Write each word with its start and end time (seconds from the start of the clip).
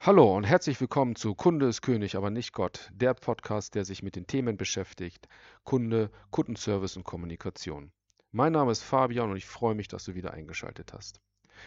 Hallo 0.00 0.36
und 0.36 0.44
herzlich 0.44 0.80
willkommen 0.80 1.16
zu 1.16 1.34
Kunde 1.34 1.66
ist 1.66 1.82
König, 1.82 2.14
aber 2.14 2.30
nicht 2.30 2.52
Gott, 2.52 2.88
der 2.94 3.14
Podcast, 3.14 3.74
der 3.74 3.84
sich 3.84 4.00
mit 4.00 4.14
den 4.14 4.28
Themen 4.28 4.56
beschäftigt. 4.56 5.26
Kunde, 5.64 6.12
Kundenservice 6.30 6.96
und 6.96 7.02
Kommunikation. 7.02 7.90
Mein 8.30 8.52
Name 8.52 8.70
ist 8.70 8.84
Fabian 8.84 9.28
und 9.28 9.36
ich 9.36 9.44
freue 9.46 9.74
mich, 9.74 9.88
dass 9.88 10.04
du 10.04 10.14
wieder 10.14 10.32
eingeschaltet 10.32 10.92
hast. 10.92 11.20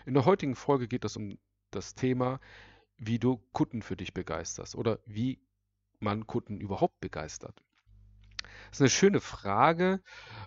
In 0.05 0.13
der 0.13 0.23
heutigen 0.23 0.55
Folge 0.55 0.87
geht 0.87 1.03
es 1.03 1.17
um 1.17 1.37
das 1.71 1.93
Thema, 1.93 2.39
wie 2.97 3.19
du 3.19 3.43
Kunden 3.51 3.81
für 3.81 3.97
dich 3.97 4.13
begeisterst 4.13 4.75
oder 4.75 4.99
wie 5.05 5.41
man 5.99 6.25
Kunden 6.25 6.61
überhaupt 6.61 7.01
begeistert. 7.01 7.61
Das 8.69 8.77
ist 8.77 8.81
eine 8.81 8.89
schöne 8.89 9.19
Frage, 9.19 10.01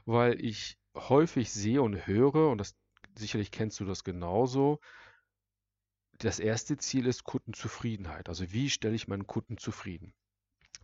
weil 0.07 0.43
ich 0.43 0.79
häufig 0.97 1.53
sehe 1.53 1.83
und 1.83 2.07
höre, 2.07 2.49
und 2.49 2.57
das 2.57 2.77
sicherlich 3.15 3.51
kennst 3.51 3.79
du 3.79 3.85
das 3.85 4.05
genauso, 4.05 4.81
das 6.19 6.39
erste 6.39 6.77
Ziel 6.77 7.07
ist 7.07 7.25
Kundenzufriedenheit. 7.25 8.29
Also 8.29 8.53
wie 8.53 8.71
stelle 8.71 8.95
ich 8.95 9.09
meinen 9.09 9.27
Kunden 9.27 9.59
zufrieden? 9.59 10.15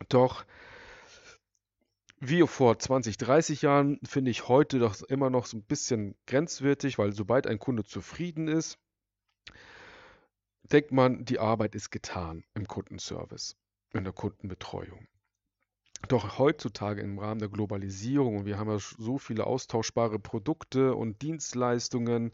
Doch 0.09 0.45
wie 2.19 2.45
vor 2.45 2.77
20, 2.77 3.17
30 3.17 3.63
Jahren 3.63 3.99
finde 4.03 4.29
ich 4.29 4.47
heute 4.47 4.79
doch 4.79 5.01
immer 5.03 5.29
noch 5.29 5.47
so 5.47 5.57
ein 5.57 5.63
bisschen 5.63 6.15
grenzwertig, 6.27 6.97
weil 6.99 7.13
sobald 7.13 7.47
ein 7.47 7.57
Kunde 7.57 7.83
zufrieden 7.83 8.47
ist, 8.47 8.77
denkt 10.63 10.91
man, 10.91 11.25
die 11.25 11.39
Arbeit 11.39 11.73
ist 11.73 11.89
getan 11.89 12.43
im 12.53 12.67
Kundenservice, 12.67 13.57
in 13.93 14.03
der 14.03 14.13
Kundenbetreuung. 14.13 15.07
Doch 16.07 16.37
heutzutage 16.37 17.01
im 17.01 17.19
Rahmen 17.19 17.39
der 17.39 17.49
Globalisierung, 17.49 18.37
und 18.37 18.45
wir 18.45 18.57
haben 18.57 18.69
ja 18.69 18.79
so 18.79 19.17
viele 19.17 19.45
austauschbare 19.45 20.19
Produkte 20.19 20.95
und 20.95 21.21
Dienstleistungen, 21.21 22.31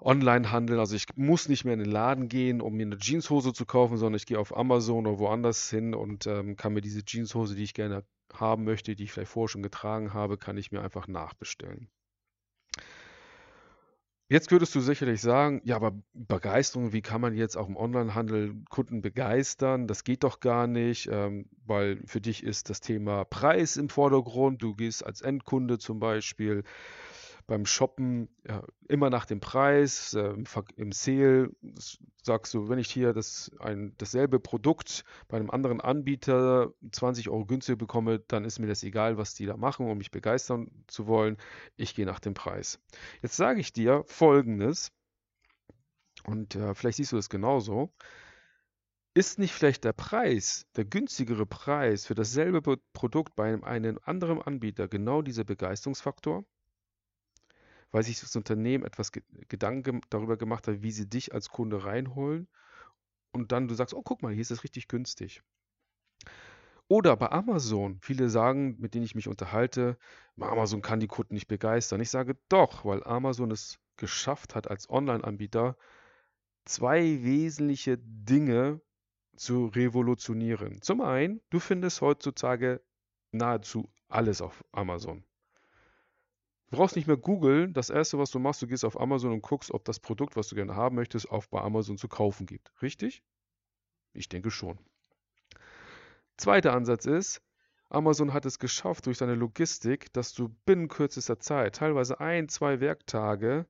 Onlinehandel, 0.00 0.78
also 0.78 0.94
ich 0.94 1.06
muss 1.16 1.48
nicht 1.48 1.64
mehr 1.64 1.74
in 1.74 1.80
den 1.80 1.90
Laden 1.90 2.28
gehen, 2.28 2.60
um 2.60 2.74
mir 2.74 2.86
eine 2.86 2.98
Jeanshose 2.98 3.52
zu 3.52 3.66
kaufen, 3.66 3.96
sondern 3.96 4.16
ich 4.16 4.26
gehe 4.26 4.38
auf 4.38 4.56
Amazon 4.56 5.06
oder 5.06 5.18
woanders 5.18 5.70
hin 5.70 5.94
und 5.94 6.26
ähm, 6.26 6.56
kann 6.56 6.72
mir 6.72 6.80
diese 6.80 7.04
Jeanshose, 7.04 7.56
die 7.56 7.64
ich 7.64 7.74
gerne 7.74 8.04
haben 8.32 8.64
möchte, 8.64 8.94
die 8.94 9.04
ich 9.04 9.12
vielleicht 9.12 9.32
vorher 9.32 9.48
schon 9.48 9.62
getragen 9.62 10.14
habe, 10.14 10.38
kann 10.38 10.56
ich 10.56 10.70
mir 10.70 10.82
einfach 10.82 11.08
nachbestellen. 11.08 11.88
Jetzt 14.30 14.50
würdest 14.50 14.74
du 14.74 14.80
sicherlich 14.80 15.22
sagen, 15.22 15.62
ja, 15.64 15.76
aber 15.76 15.98
Begeisterung, 16.12 16.92
wie 16.92 17.00
kann 17.00 17.22
man 17.22 17.34
jetzt 17.34 17.56
auch 17.56 17.66
im 17.66 17.78
Onlinehandel 17.78 18.62
Kunden 18.68 19.00
begeistern? 19.00 19.86
Das 19.86 20.04
geht 20.04 20.22
doch 20.22 20.40
gar 20.40 20.66
nicht, 20.66 21.08
ähm, 21.10 21.48
weil 21.64 22.02
für 22.04 22.20
dich 22.20 22.44
ist 22.44 22.68
das 22.68 22.80
Thema 22.80 23.24
Preis 23.24 23.78
im 23.78 23.88
Vordergrund. 23.88 24.62
Du 24.62 24.74
gehst 24.74 25.04
als 25.04 25.22
Endkunde 25.22 25.78
zum 25.78 25.98
Beispiel 25.98 26.62
beim 27.48 27.66
Shoppen 27.66 28.28
ja, 28.46 28.62
immer 28.88 29.10
nach 29.10 29.24
dem 29.24 29.40
Preis, 29.40 30.14
äh, 30.14 30.34
im, 30.76 30.92
Sale 30.92 31.50
sagst 32.22 32.54
du, 32.54 32.68
wenn 32.68 32.78
ich 32.78 32.90
hier 32.90 33.14
das, 33.14 33.50
ein, 33.58 33.94
dasselbe 33.96 34.38
Produkt 34.38 35.04
bei 35.28 35.38
einem 35.38 35.50
anderen 35.50 35.80
Anbieter 35.80 36.72
20 36.92 37.30
Euro 37.30 37.46
günstiger 37.46 37.76
bekomme, 37.76 38.20
dann 38.20 38.44
ist 38.44 38.58
mir 38.58 38.66
das 38.66 38.84
egal, 38.84 39.16
was 39.16 39.34
die 39.34 39.46
da 39.46 39.56
machen, 39.56 39.90
um 39.90 39.98
mich 39.98 40.10
begeistern 40.10 40.70
zu 40.86 41.06
wollen. 41.06 41.38
Ich 41.76 41.94
gehe 41.94 42.06
nach 42.06 42.20
dem 42.20 42.34
Preis. 42.34 42.80
Jetzt 43.22 43.36
sage 43.36 43.60
ich 43.60 43.72
dir 43.72 44.04
Folgendes, 44.06 44.92
und 46.24 46.54
äh, 46.54 46.74
vielleicht 46.74 46.98
siehst 46.98 47.12
du 47.12 47.16
das 47.16 47.30
genauso. 47.30 47.90
Ist 49.14 49.38
nicht 49.38 49.52
vielleicht 49.52 49.84
der 49.84 49.94
Preis, 49.94 50.66
der 50.76 50.84
günstigere 50.84 51.46
Preis 51.46 52.06
für 52.06 52.14
dasselbe 52.14 52.60
Produkt 52.92 53.34
bei 53.36 53.48
einem 53.48 53.64
anderen 53.64 54.42
Anbieter 54.42 54.86
genau 54.86 55.22
dieser 55.22 55.44
Begeisterungsfaktor? 55.44 56.44
Weil 57.90 58.02
sich 58.02 58.20
das 58.20 58.34
Unternehmen 58.36 58.84
etwas 58.84 59.12
Gedanken 59.12 60.00
darüber 60.10 60.36
gemacht 60.36 60.68
hat, 60.68 60.82
wie 60.82 60.92
sie 60.92 61.08
dich 61.08 61.32
als 61.32 61.48
Kunde 61.48 61.84
reinholen 61.84 62.48
und 63.32 63.52
dann 63.52 63.68
du 63.68 63.74
sagst, 63.74 63.94
oh 63.94 64.02
guck 64.02 64.22
mal, 64.22 64.32
hier 64.32 64.42
ist 64.42 64.50
es 64.50 64.64
richtig 64.64 64.88
günstig. 64.88 65.42
Oder 66.88 67.16
bei 67.16 67.30
Amazon, 67.30 67.98
viele 68.00 68.30
sagen, 68.30 68.76
mit 68.78 68.94
denen 68.94 69.04
ich 69.04 69.14
mich 69.14 69.28
unterhalte, 69.28 69.98
Amazon 70.40 70.80
kann 70.80 71.00
die 71.00 71.06
Kunden 71.06 71.34
nicht 71.34 71.46
begeistern. 71.46 72.00
Ich 72.00 72.08
sage 72.08 72.38
doch, 72.48 72.84
weil 72.86 73.04
Amazon 73.04 73.50
es 73.50 73.78
geschafft 73.96 74.54
hat, 74.54 74.70
als 74.70 74.88
Online-Anbieter 74.88 75.76
zwei 76.64 77.22
wesentliche 77.22 77.98
Dinge 77.98 78.80
zu 79.36 79.66
revolutionieren. 79.66 80.80
Zum 80.80 81.02
einen, 81.02 81.42
du 81.50 81.60
findest 81.60 82.00
heutzutage 82.00 82.82
nahezu 83.32 83.92
alles 84.08 84.40
auf 84.40 84.64
Amazon. 84.72 85.24
Du 86.70 86.76
brauchst 86.76 86.96
nicht 86.96 87.06
mehr 87.06 87.16
googeln. 87.16 87.72
Das 87.72 87.88
erste, 87.90 88.18
was 88.18 88.30
du 88.30 88.38
machst, 88.38 88.60
du 88.60 88.66
gehst 88.66 88.84
auf 88.84 89.00
Amazon 89.00 89.32
und 89.32 89.42
guckst, 89.42 89.70
ob 89.70 89.84
das 89.84 90.00
Produkt, 90.00 90.36
was 90.36 90.48
du 90.48 90.54
gerne 90.54 90.76
haben 90.76 90.96
möchtest, 90.96 91.30
auf 91.30 91.48
bei 91.48 91.60
Amazon 91.60 91.96
zu 91.96 92.08
kaufen 92.08 92.46
gibt. 92.46 92.70
Richtig? 92.82 93.22
Ich 94.12 94.28
denke 94.28 94.50
schon. 94.50 94.78
Zweiter 96.36 96.74
Ansatz 96.74 97.06
ist, 97.06 97.42
Amazon 97.88 98.34
hat 98.34 98.44
es 98.44 98.58
geschafft 98.58 99.06
durch 99.06 99.18
seine 99.18 99.34
Logistik, 99.34 100.12
dass 100.12 100.34
du 100.34 100.50
binnen 100.66 100.88
kürzester 100.88 101.40
Zeit, 101.40 101.76
teilweise 101.76 102.20
ein, 102.20 102.48
zwei 102.48 102.80
Werktage, 102.80 103.66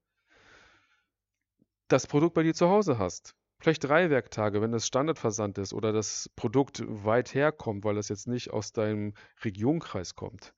das 1.87 2.06
Produkt 2.06 2.34
bei 2.34 2.42
dir 2.42 2.54
zu 2.54 2.69
Hause 2.69 2.98
hast. 2.98 3.34
Vielleicht 3.60 3.84
drei 3.84 4.10
Werktage, 4.10 4.60
wenn 4.60 4.72
das 4.72 4.87
Standardversand 4.87 5.58
ist 5.58 5.72
oder 5.72 5.92
das 5.92 6.31
Produkt 6.37 6.82
weit 6.87 7.34
herkommt, 7.34 7.84
weil 7.84 7.94
das 7.94 8.08
jetzt 8.08 8.28
nicht 8.28 8.50
aus 8.50 8.72
deinem 8.72 9.14
Regionkreis 9.42 10.14
kommt. 10.14 10.53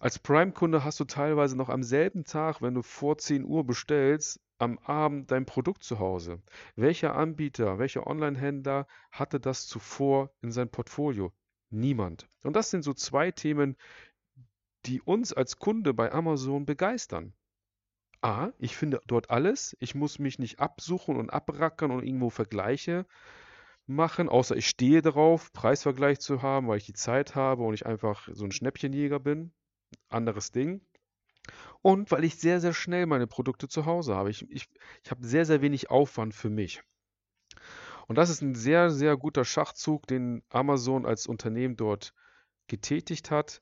Als 0.00 0.20
Prime-Kunde 0.20 0.84
hast 0.84 1.00
du 1.00 1.04
teilweise 1.04 1.56
noch 1.56 1.68
am 1.68 1.82
selben 1.82 2.22
Tag, 2.22 2.62
wenn 2.62 2.74
du 2.74 2.82
vor 2.82 3.18
10 3.18 3.44
Uhr 3.44 3.64
bestellst, 3.66 4.40
am 4.58 4.78
Abend 4.78 5.32
dein 5.32 5.44
Produkt 5.44 5.82
zu 5.82 5.98
Hause. 5.98 6.40
Welcher 6.76 7.16
Anbieter, 7.16 7.80
welcher 7.80 8.06
Online-Händler 8.06 8.86
hatte 9.10 9.40
das 9.40 9.66
zuvor 9.66 10.30
in 10.40 10.52
sein 10.52 10.70
Portfolio? 10.70 11.32
Niemand. 11.70 12.28
Und 12.44 12.54
das 12.54 12.70
sind 12.70 12.84
so 12.84 12.94
zwei 12.94 13.32
Themen, 13.32 13.76
die 14.86 15.02
uns 15.02 15.32
als 15.32 15.58
Kunde 15.58 15.92
bei 15.94 16.12
Amazon 16.12 16.64
begeistern. 16.64 17.32
A, 18.20 18.50
ich 18.58 18.76
finde 18.76 19.00
dort 19.08 19.30
alles. 19.30 19.76
Ich 19.80 19.96
muss 19.96 20.20
mich 20.20 20.38
nicht 20.38 20.60
absuchen 20.60 21.16
und 21.16 21.30
abrackern 21.30 21.90
und 21.90 22.04
irgendwo 22.04 22.30
Vergleiche 22.30 23.04
machen, 23.86 24.28
außer 24.28 24.54
ich 24.54 24.68
stehe 24.68 25.02
darauf, 25.02 25.52
Preisvergleich 25.52 26.20
zu 26.20 26.40
haben, 26.42 26.68
weil 26.68 26.78
ich 26.78 26.86
die 26.86 26.92
Zeit 26.92 27.34
habe 27.34 27.64
und 27.64 27.74
ich 27.74 27.84
einfach 27.84 28.28
so 28.32 28.44
ein 28.44 28.52
Schnäppchenjäger 28.52 29.18
bin 29.18 29.52
anderes 30.08 30.52
Ding. 30.52 30.80
Und 31.82 32.10
weil 32.10 32.24
ich 32.24 32.36
sehr, 32.36 32.60
sehr 32.60 32.74
schnell 32.74 33.06
meine 33.06 33.26
Produkte 33.26 33.68
zu 33.68 33.86
Hause 33.86 34.14
habe. 34.14 34.30
Ich, 34.30 34.50
ich, 34.50 34.68
ich 35.02 35.10
habe 35.10 35.26
sehr, 35.26 35.44
sehr 35.44 35.62
wenig 35.62 35.90
Aufwand 35.90 36.34
für 36.34 36.50
mich. 36.50 36.82
Und 38.06 38.16
das 38.16 38.30
ist 38.30 38.42
ein 38.42 38.54
sehr, 38.54 38.90
sehr 38.90 39.16
guter 39.16 39.44
Schachzug, 39.44 40.06
den 40.06 40.42
Amazon 40.48 41.06
als 41.06 41.26
Unternehmen 41.26 41.76
dort 41.76 42.14
getätigt 42.66 43.30
hat, 43.30 43.60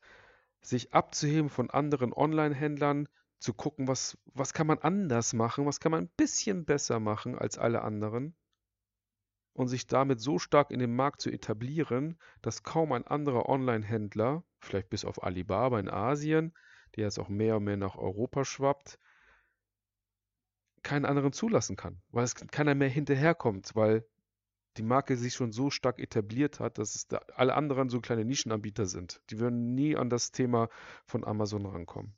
sich 0.61 0.93
abzuheben 0.93 1.49
von 1.49 1.69
anderen 1.69 2.13
Online-Händlern, 2.13 3.07
zu 3.39 3.53
gucken, 3.53 3.87
was, 3.87 4.17
was 4.33 4.53
kann 4.53 4.67
man 4.67 4.79
anders 4.79 5.33
machen, 5.33 5.65
was 5.65 5.79
kann 5.79 5.91
man 5.91 6.05
ein 6.05 6.11
bisschen 6.17 6.65
besser 6.65 6.99
machen 6.99 7.37
als 7.37 7.57
alle 7.57 7.83
anderen 7.83 8.35
und 9.57 9.69
sich 9.69 9.87
damit 9.87 10.21
so 10.21 10.37
stark 10.37 10.69
in 10.69 10.77
dem 10.77 10.95
Markt 10.95 11.19
zu 11.19 11.31
etablieren, 11.31 12.19
dass 12.43 12.61
kaum 12.61 12.91
ein 12.91 13.07
anderer 13.07 13.49
Online-Händler, 13.49 14.43
vielleicht 14.59 14.87
bis 14.91 15.03
auf 15.03 15.23
Alibaba 15.23 15.79
in 15.79 15.89
Asien, 15.89 16.53
der 16.95 17.05
jetzt 17.05 17.17
auch 17.17 17.27
mehr 17.27 17.57
und 17.57 17.63
mehr 17.63 17.75
nach 17.75 17.97
Europa 17.97 18.45
schwappt, 18.45 18.99
keinen 20.83 21.05
anderen 21.05 21.33
zulassen 21.33 21.75
kann, 21.75 22.03
weil 22.11 22.23
es 22.23 22.35
keiner 22.35 22.75
mehr 22.75 22.87
hinterherkommt, 22.87 23.71
weil 23.73 24.05
die 24.77 24.83
Marke 24.83 25.17
sich 25.17 25.33
schon 25.33 25.51
so 25.51 25.71
stark 25.71 25.97
etabliert 25.97 26.59
hat, 26.59 26.77
dass 26.77 27.07
da 27.07 27.17
alle 27.33 27.55
anderen 27.55 27.89
so 27.89 27.99
kleine 27.99 28.25
Nischenanbieter 28.25 28.85
sind. 28.85 29.23
Die 29.31 29.39
würden 29.39 29.73
nie 29.73 29.95
an 29.95 30.11
das 30.11 30.31
Thema 30.31 30.69
von 31.07 31.23
Amazon 31.23 31.65
rankommen. 31.65 32.13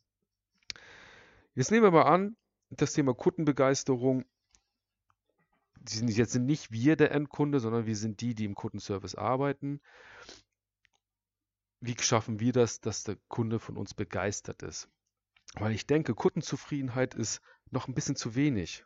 Jetzt 1.56 1.72
nehmen 1.72 1.84
wir 1.84 1.92
mal 1.92 2.04
an, 2.04 2.36
das 2.70 2.92
Thema 2.92 3.14
Kundenbegeisterung 3.14 4.26
sind, 5.88 6.10
jetzt 6.10 6.34
sind 6.34 6.46
nicht 6.46 6.72
wir 6.72 6.96
der 6.96 7.12
Endkunde, 7.12 7.60
sondern 7.60 7.86
wir 7.86 7.96
sind 7.96 8.22
die, 8.22 8.36
die 8.36 8.46
im 8.46 8.56
Kundenservice 8.56 9.16
arbeiten. 9.16 9.80
Wie 11.81 11.96
schaffen 12.00 12.40
wir 12.40 12.52
das, 12.52 12.81
dass 12.81 13.04
der 13.04 13.18
Kunde 13.28 13.60
von 13.60 13.78
uns 13.78 13.94
begeistert 13.94 14.64
ist? 14.64 14.90
Weil 15.56 15.74
ich 15.74 15.88
denke, 15.88 16.14
Kundenzufriedenheit 16.14 17.16
ist 17.16 17.42
noch 17.72 17.88
ein 17.88 17.94
bisschen 17.94 18.16
zu 18.16 18.36
wenig. 18.36 18.86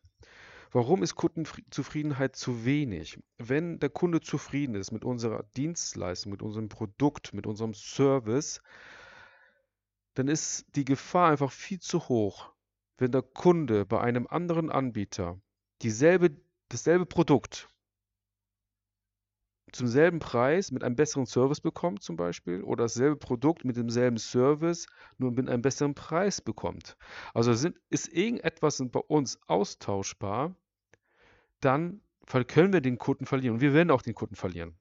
Warum 0.72 1.04
ist 1.04 1.16
Kundenzufriedenheit 1.16 2.36
zu 2.36 2.66
wenig? 2.66 3.20
Wenn 3.38 3.80
der 3.80 3.90
Kunde 3.90 4.22
zufrieden 4.22 4.76
ist 4.76 4.92
mit 4.92 5.06
unserer 5.06 5.44
Dienstleistung, 5.56 6.32
mit 6.32 6.42
unserem 6.42 6.70
Produkt, 6.70 7.34
mit 7.34 7.46
unserem 7.46 7.74
Service, 7.74 8.62
dann 10.16 10.28
ist 10.28 10.66
die 10.76 10.86
Gefahr 10.86 11.32
einfach 11.32 11.52
viel 11.52 11.80
zu 11.80 12.08
hoch, 12.08 12.54
wenn 12.98 13.12
der 13.12 13.22
Kunde 13.22 13.86
bei 13.86 14.02
einem 14.02 14.28
anderen 14.28 14.72
Anbieter 14.72 15.40
dieselbe 15.82 16.32
dasselbe 16.74 17.06
Produkt 17.06 17.70
zum 19.72 19.88
selben 19.88 20.20
Preis 20.20 20.72
mit 20.72 20.84
einem 20.84 20.96
besseren 20.96 21.26
Service 21.26 21.62
bekommt 21.62 22.04
zum 22.04 22.16
Beispiel 22.16 22.62
oder 22.64 22.84
dasselbe 22.86 23.16
Produkt 23.16 23.66
mit 23.66 23.76
demselben 23.76 24.18
Service 24.18 24.88
nur 25.18 25.32
mit 25.32 25.50
einem 25.50 25.62
besseren 25.62 25.96
Preis 25.96 26.42
bekommt. 26.42 26.96
Also 27.34 27.54
sind, 27.54 27.80
ist 27.90 28.08
irgendetwas 28.08 28.84
bei 28.92 29.00
uns 29.00 29.40
austauschbar, 29.48 30.56
dann 31.60 32.02
können 32.48 32.74
wir 32.74 32.82
den 32.82 32.98
Kunden 32.98 33.26
verlieren. 33.26 33.56
Und 33.56 33.62
wir 33.62 33.74
werden 33.74 33.92
auch 33.92 34.02
den 34.02 34.16
Kunden 34.16 34.36
verlieren. 34.36 34.78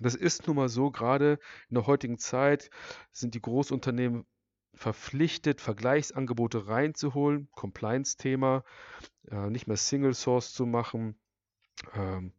Das 0.00 0.14
ist 0.14 0.46
nun 0.46 0.56
mal 0.56 0.68
so, 0.68 0.90
gerade 0.90 1.38
in 1.68 1.74
der 1.74 1.86
heutigen 1.86 2.18
Zeit 2.18 2.70
sind 3.12 3.34
die 3.34 3.42
Großunternehmen 3.42 4.26
verpflichtet, 4.78 5.60
Vergleichsangebote 5.60 6.68
reinzuholen, 6.68 7.48
Compliance-Thema, 7.52 8.64
äh, 9.30 9.50
nicht 9.50 9.66
mehr 9.66 9.76
Single 9.76 10.14
Source 10.14 10.54
zu 10.54 10.64
machen, 10.66 11.18
ähm, 11.94 12.32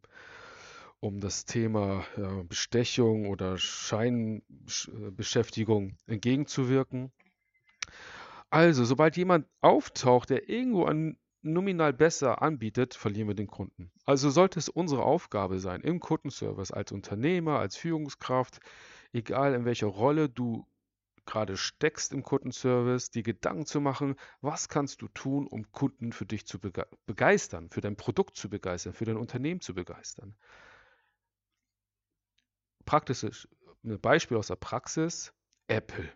um 1.00 1.20
das 1.20 1.44
Thema 1.44 2.06
äh, 2.16 2.42
Bestechung 2.44 3.28
oder 3.28 3.58
Scheinbeschäftigung 3.58 5.98
entgegenzuwirken. 6.06 7.12
Also, 8.48 8.84
sobald 8.84 9.18
jemand 9.18 9.46
auftaucht, 9.60 10.30
der 10.30 10.48
irgendwo 10.48 10.84
an 10.84 11.18
nominal 11.42 11.92
besser 11.92 12.40
anbietet, 12.42 12.94
verlieren 12.94 13.28
wir 13.28 13.34
den 13.34 13.48
Kunden. 13.48 13.90
Also 14.04 14.30
sollte 14.30 14.58
es 14.58 14.68
unsere 14.68 15.02
Aufgabe 15.02 15.58
sein, 15.58 15.80
im 15.82 16.00
Kundenservice 16.00 16.70
als 16.70 16.92
Unternehmer, 16.92 17.58
als 17.58 17.76
Führungskraft, 17.76 18.60
egal 19.12 19.54
in 19.54 19.64
welcher 19.64 19.86
Rolle 19.86 20.28
du 20.28 20.66
gerade 21.26 21.56
steckst 21.56 22.12
im 22.12 22.22
Kundenservice, 22.22 23.10
die 23.10 23.22
Gedanken 23.22 23.66
zu 23.66 23.80
machen, 23.80 24.16
was 24.40 24.68
kannst 24.68 25.02
du 25.02 25.08
tun, 25.08 25.46
um 25.46 25.70
Kunden 25.72 26.12
für 26.12 26.26
dich 26.26 26.46
zu 26.46 26.58
begeistern, 26.58 27.70
für 27.70 27.80
dein 27.80 27.96
Produkt 27.96 28.36
zu 28.36 28.48
begeistern, 28.48 28.92
für 28.92 29.04
dein 29.04 29.16
Unternehmen 29.16 29.60
zu 29.60 29.74
begeistern. 29.74 30.36
Praktisch, 32.84 33.48
ein 33.84 34.00
Beispiel 34.00 34.36
aus 34.36 34.48
der 34.48 34.56
Praxis, 34.56 35.32
Apple. 35.68 36.12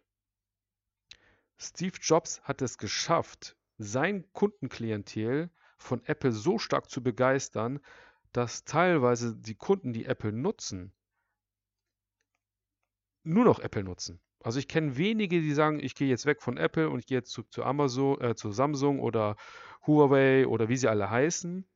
Steve 1.59 1.97
Jobs 2.01 2.41
hat 2.43 2.63
es 2.63 2.79
geschafft, 2.79 3.57
sein 3.79 4.31
Kundenklientel 4.33 5.51
von 5.79 6.05
Apple 6.05 6.33
so 6.33 6.59
stark 6.59 6.91
zu 6.91 7.03
begeistern, 7.03 7.81
dass 8.33 8.65
teilweise 8.65 9.37
die 9.37 9.55
Kunden, 9.55 9.93
die 9.93 10.07
Apple 10.07 10.33
nutzen, 10.33 10.93
nur 13.23 13.45
noch 13.45 13.61
Apple 13.61 13.85
nutzen. 13.85 14.21
Also 14.45 14.59
ich 14.59 14.69
kenne 14.69 14.97
wenige, 14.99 15.41
die 15.41 15.55
sagen, 15.55 15.81
ich 15.83 15.95
gehe 15.95 16.09
jetzt 16.09 16.27
weg 16.27 16.43
von 16.43 16.59
Apple 16.59 16.91
und 16.91 16.99
ich 16.99 17.07
gehe 17.07 17.19
jetzt 17.19 17.31
zu, 17.31 17.45
zu 17.45 17.65
Amazon, 17.65 18.21
äh, 18.21 18.35
zu 18.35 18.53
Samsung 18.53 19.01
oder 19.01 19.37
Huawei 19.87 20.47
oder 20.47 20.69
wie 20.69 20.77
sie 20.77 20.89
alle 20.89 21.09
heißen, 21.09 21.67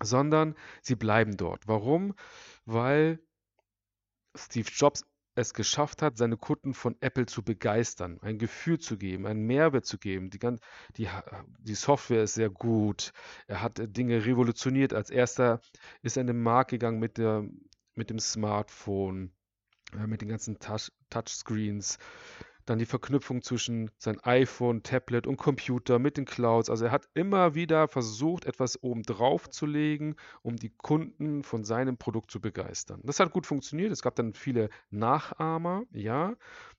sondern 0.00 0.54
sie 0.80 0.94
bleiben 0.94 1.36
dort. 1.36 1.66
Warum? 1.66 2.14
Weil 2.66 3.18
Steve 4.36 4.68
Jobs 4.72 5.04
es 5.34 5.54
geschafft 5.54 6.02
hat, 6.02 6.16
seine 6.16 6.36
Kunden 6.36 6.72
von 6.72 6.96
Apple 7.00 7.26
zu 7.26 7.42
begeistern, 7.42 8.20
ein 8.22 8.38
Gefühl 8.38 8.78
zu 8.78 8.96
geben, 8.96 9.26
einen 9.26 9.44
Mehrwert 9.46 9.84
zu 9.84 9.98
geben. 9.98 10.30
Die, 10.30 10.38
die, 10.96 11.08
die 11.58 11.74
Software 11.74 12.22
ist 12.22 12.34
sehr 12.34 12.50
gut. 12.50 13.12
Er 13.48 13.60
hat 13.60 13.80
Dinge 13.84 14.24
revolutioniert. 14.24 14.94
Als 14.94 15.10
erster 15.10 15.60
ist 16.02 16.16
er 16.16 16.20
in 16.20 16.28
den 16.28 16.42
Markt 16.42 16.70
gegangen 16.70 17.00
mit, 17.00 17.18
der, 17.18 17.44
mit 17.94 18.10
dem 18.10 18.20
Smartphone, 18.20 19.26
äh, 19.26 19.43
mit 20.06 20.20
den 20.20 20.28
ganzen 20.28 20.58
Touch, 20.58 20.90
Touchscreens. 21.10 21.98
Dann 22.66 22.78
die 22.78 22.86
Verknüpfung 22.86 23.42
zwischen 23.42 23.90
sein 23.98 24.18
iPhone, 24.20 24.82
Tablet 24.82 25.26
und 25.26 25.36
Computer 25.36 25.98
mit 25.98 26.16
den 26.16 26.24
Clouds. 26.24 26.70
Also 26.70 26.86
er 26.86 26.92
hat 26.92 27.08
immer 27.12 27.54
wieder 27.54 27.88
versucht, 27.88 28.46
etwas 28.46 28.82
oben 28.82 29.02
drauf 29.02 29.50
zu 29.50 29.66
legen, 29.66 30.16
um 30.40 30.56
die 30.56 30.70
Kunden 30.70 31.42
von 31.42 31.64
seinem 31.64 31.98
Produkt 31.98 32.30
zu 32.30 32.40
begeistern. 32.40 33.02
Das 33.04 33.20
hat 33.20 33.32
gut 33.32 33.46
funktioniert. 33.46 33.92
Es 33.92 34.00
gab 34.00 34.14
dann 34.14 34.32
viele 34.32 34.70
Nachahmer, 34.88 35.82
ja. 35.92 36.36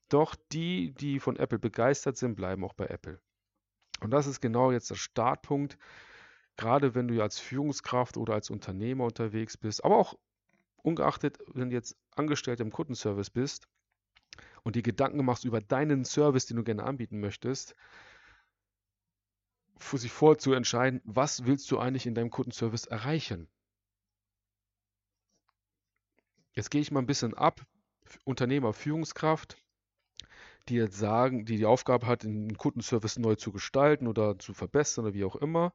Doch 0.09 0.35
die, 0.51 0.93
die 0.93 1.19
von 1.19 1.35
Apple 1.35 1.59
begeistert 1.59 2.17
sind, 2.17 2.35
bleiben 2.35 2.63
auch 2.63 2.73
bei 2.73 2.87
Apple. 2.87 3.19
Und 4.01 4.11
das 4.11 4.25
ist 4.27 4.41
genau 4.41 4.71
jetzt 4.71 4.89
der 4.89 4.95
Startpunkt, 4.95 5.77
gerade 6.57 6.95
wenn 6.95 7.07
du 7.07 7.21
als 7.21 7.39
Führungskraft 7.39 8.17
oder 8.17 8.33
als 8.33 8.49
Unternehmer 8.49 9.05
unterwegs 9.05 9.57
bist, 9.57 9.83
aber 9.83 9.97
auch 9.97 10.15
ungeachtet, 10.85 11.39
wenn 11.53 11.69
du 11.69 11.75
jetzt 11.75 11.97
Angestellter 12.15 12.63
im 12.63 12.71
Kundenservice 12.71 13.29
bist, 13.29 13.67
und 14.63 14.75
dir 14.75 14.81
Gedanken 14.81 15.23
machst 15.23 15.45
über 15.45 15.61
deinen 15.61 16.05
Service, 16.05 16.47
den 16.47 16.57
du 16.57 16.63
gerne 16.63 16.83
anbieten 16.83 17.19
möchtest, 17.19 17.75
für 19.77 19.97
sich 19.97 20.11
vor 20.11 20.37
zu 20.37 20.53
entscheiden, 20.53 21.01
was 21.03 21.45
willst 21.45 21.69
du 21.69 21.77
eigentlich 21.77 22.07
in 22.07 22.15
deinem 22.15 22.31
Kundenservice 22.31 22.85
erreichen. 22.85 23.47
Jetzt 26.53 26.71
gehe 26.71 26.81
ich 26.81 26.91
mal 26.91 27.01
ein 27.01 27.05
bisschen 27.05 27.33
ab, 27.35 27.61
Unternehmer, 28.23 28.73
Führungskraft, 28.73 29.57
die 30.67 30.75
jetzt 30.75 30.97
sagen, 30.97 31.45
die 31.45 31.57
die 31.57 31.65
Aufgabe 31.65 32.07
hat, 32.07 32.23
den 32.23 32.57
Kundenservice 32.57 33.19
neu 33.19 33.35
zu 33.35 33.51
gestalten 33.51 34.07
oder 34.07 34.39
zu 34.39 34.53
verbessern 34.53 35.05
oder 35.05 35.13
wie 35.13 35.25
auch 35.25 35.35
immer, 35.35 35.73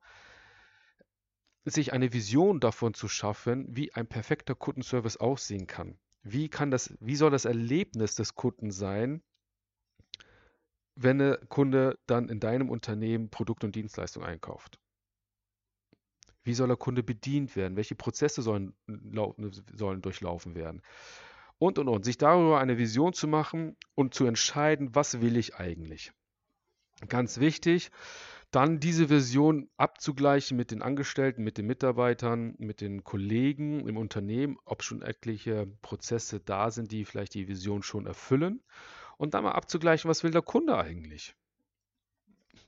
sich 1.65 1.93
eine 1.93 2.13
Vision 2.13 2.61
davon 2.61 2.95
zu 2.95 3.09
schaffen, 3.09 3.67
wie 3.69 3.93
ein 3.93 4.07
perfekter 4.07 4.55
Kundenservice 4.55 5.19
aussehen 5.19 5.67
kann. 5.67 5.99
Wie 6.23 6.49
kann 6.49 6.71
das, 6.71 6.95
wie 7.01 7.17
soll 7.17 7.31
das 7.31 7.45
Erlebnis 7.45 8.15
des 8.15 8.35
Kunden 8.35 8.71
sein, 8.71 9.23
wenn 10.95 11.19
der 11.19 11.39
Kunde 11.49 11.99
dann 12.07 12.29
in 12.29 12.41
deinem 12.41 12.69
Unternehmen 12.69 13.31
Produkt 13.31 13.65
und 13.65 13.75
Dienstleistung 13.75 14.23
einkauft? 14.23 14.79
Wie 16.43 16.55
soll 16.55 16.69
der 16.69 16.77
Kunde 16.77 17.03
bedient 17.03 17.55
werden? 17.57 17.77
Welche 17.77 17.95
Prozesse 17.95 18.43
sollen, 18.43 18.75
sollen 19.75 20.03
durchlaufen 20.03 20.55
werden? 20.55 20.83
Und, 21.59 21.79
und, 21.79 21.89
und. 21.89 22.05
Sich 22.05 22.17
darüber 22.17 22.59
eine 22.59 22.79
Vision 22.79 23.13
zu 23.13 23.29
machen 23.29 23.77
und 23.95 24.15
zu 24.15 24.25
entscheiden, 24.25 24.95
was 24.95 25.21
will 25.21 25.37
ich 25.37 25.57
eigentlich? 25.57 26.13
Ganz 27.09 27.39
wichtig, 27.39 27.91
dann 28.51 28.81
diese 28.81 29.09
Version 29.09 29.69
abzugleichen 29.77 30.57
mit 30.57 30.71
den 30.71 30.83
Angestellten, 30.83 31.45
mit 31.45 31.57
den 31.57 31.67
Mitarbeitern, 31.67 32.55
mit 32.59 32.81
den 32.81 33.05
Kollegen 33.05 33.87
im 33.87 33.97
Unternehmen, 33.97 34.59
ob 34.65 34.83
schon 34.83 35.03
etliche 35.03 35.67
Prozesse 35.83 36.41
da 36.41 36.71
sind, 36.71 36.91
die 36.91 37.05
vielleicht 37.05 37.35
die 37.35 37.47
Vision 37.47 37.83
schon 37.83 38.07
erfüllen. 38.07 38.63
Und 39.19 39.35
dann 39.35 39.45
mal 39.45 39.53
abzugleichen, 39.53 40.09
was 40.09 40.25
will 40.25 40.33
der 40.33 40.43
Kunde 40.43 40.77
eigentlich? 40.77 41.37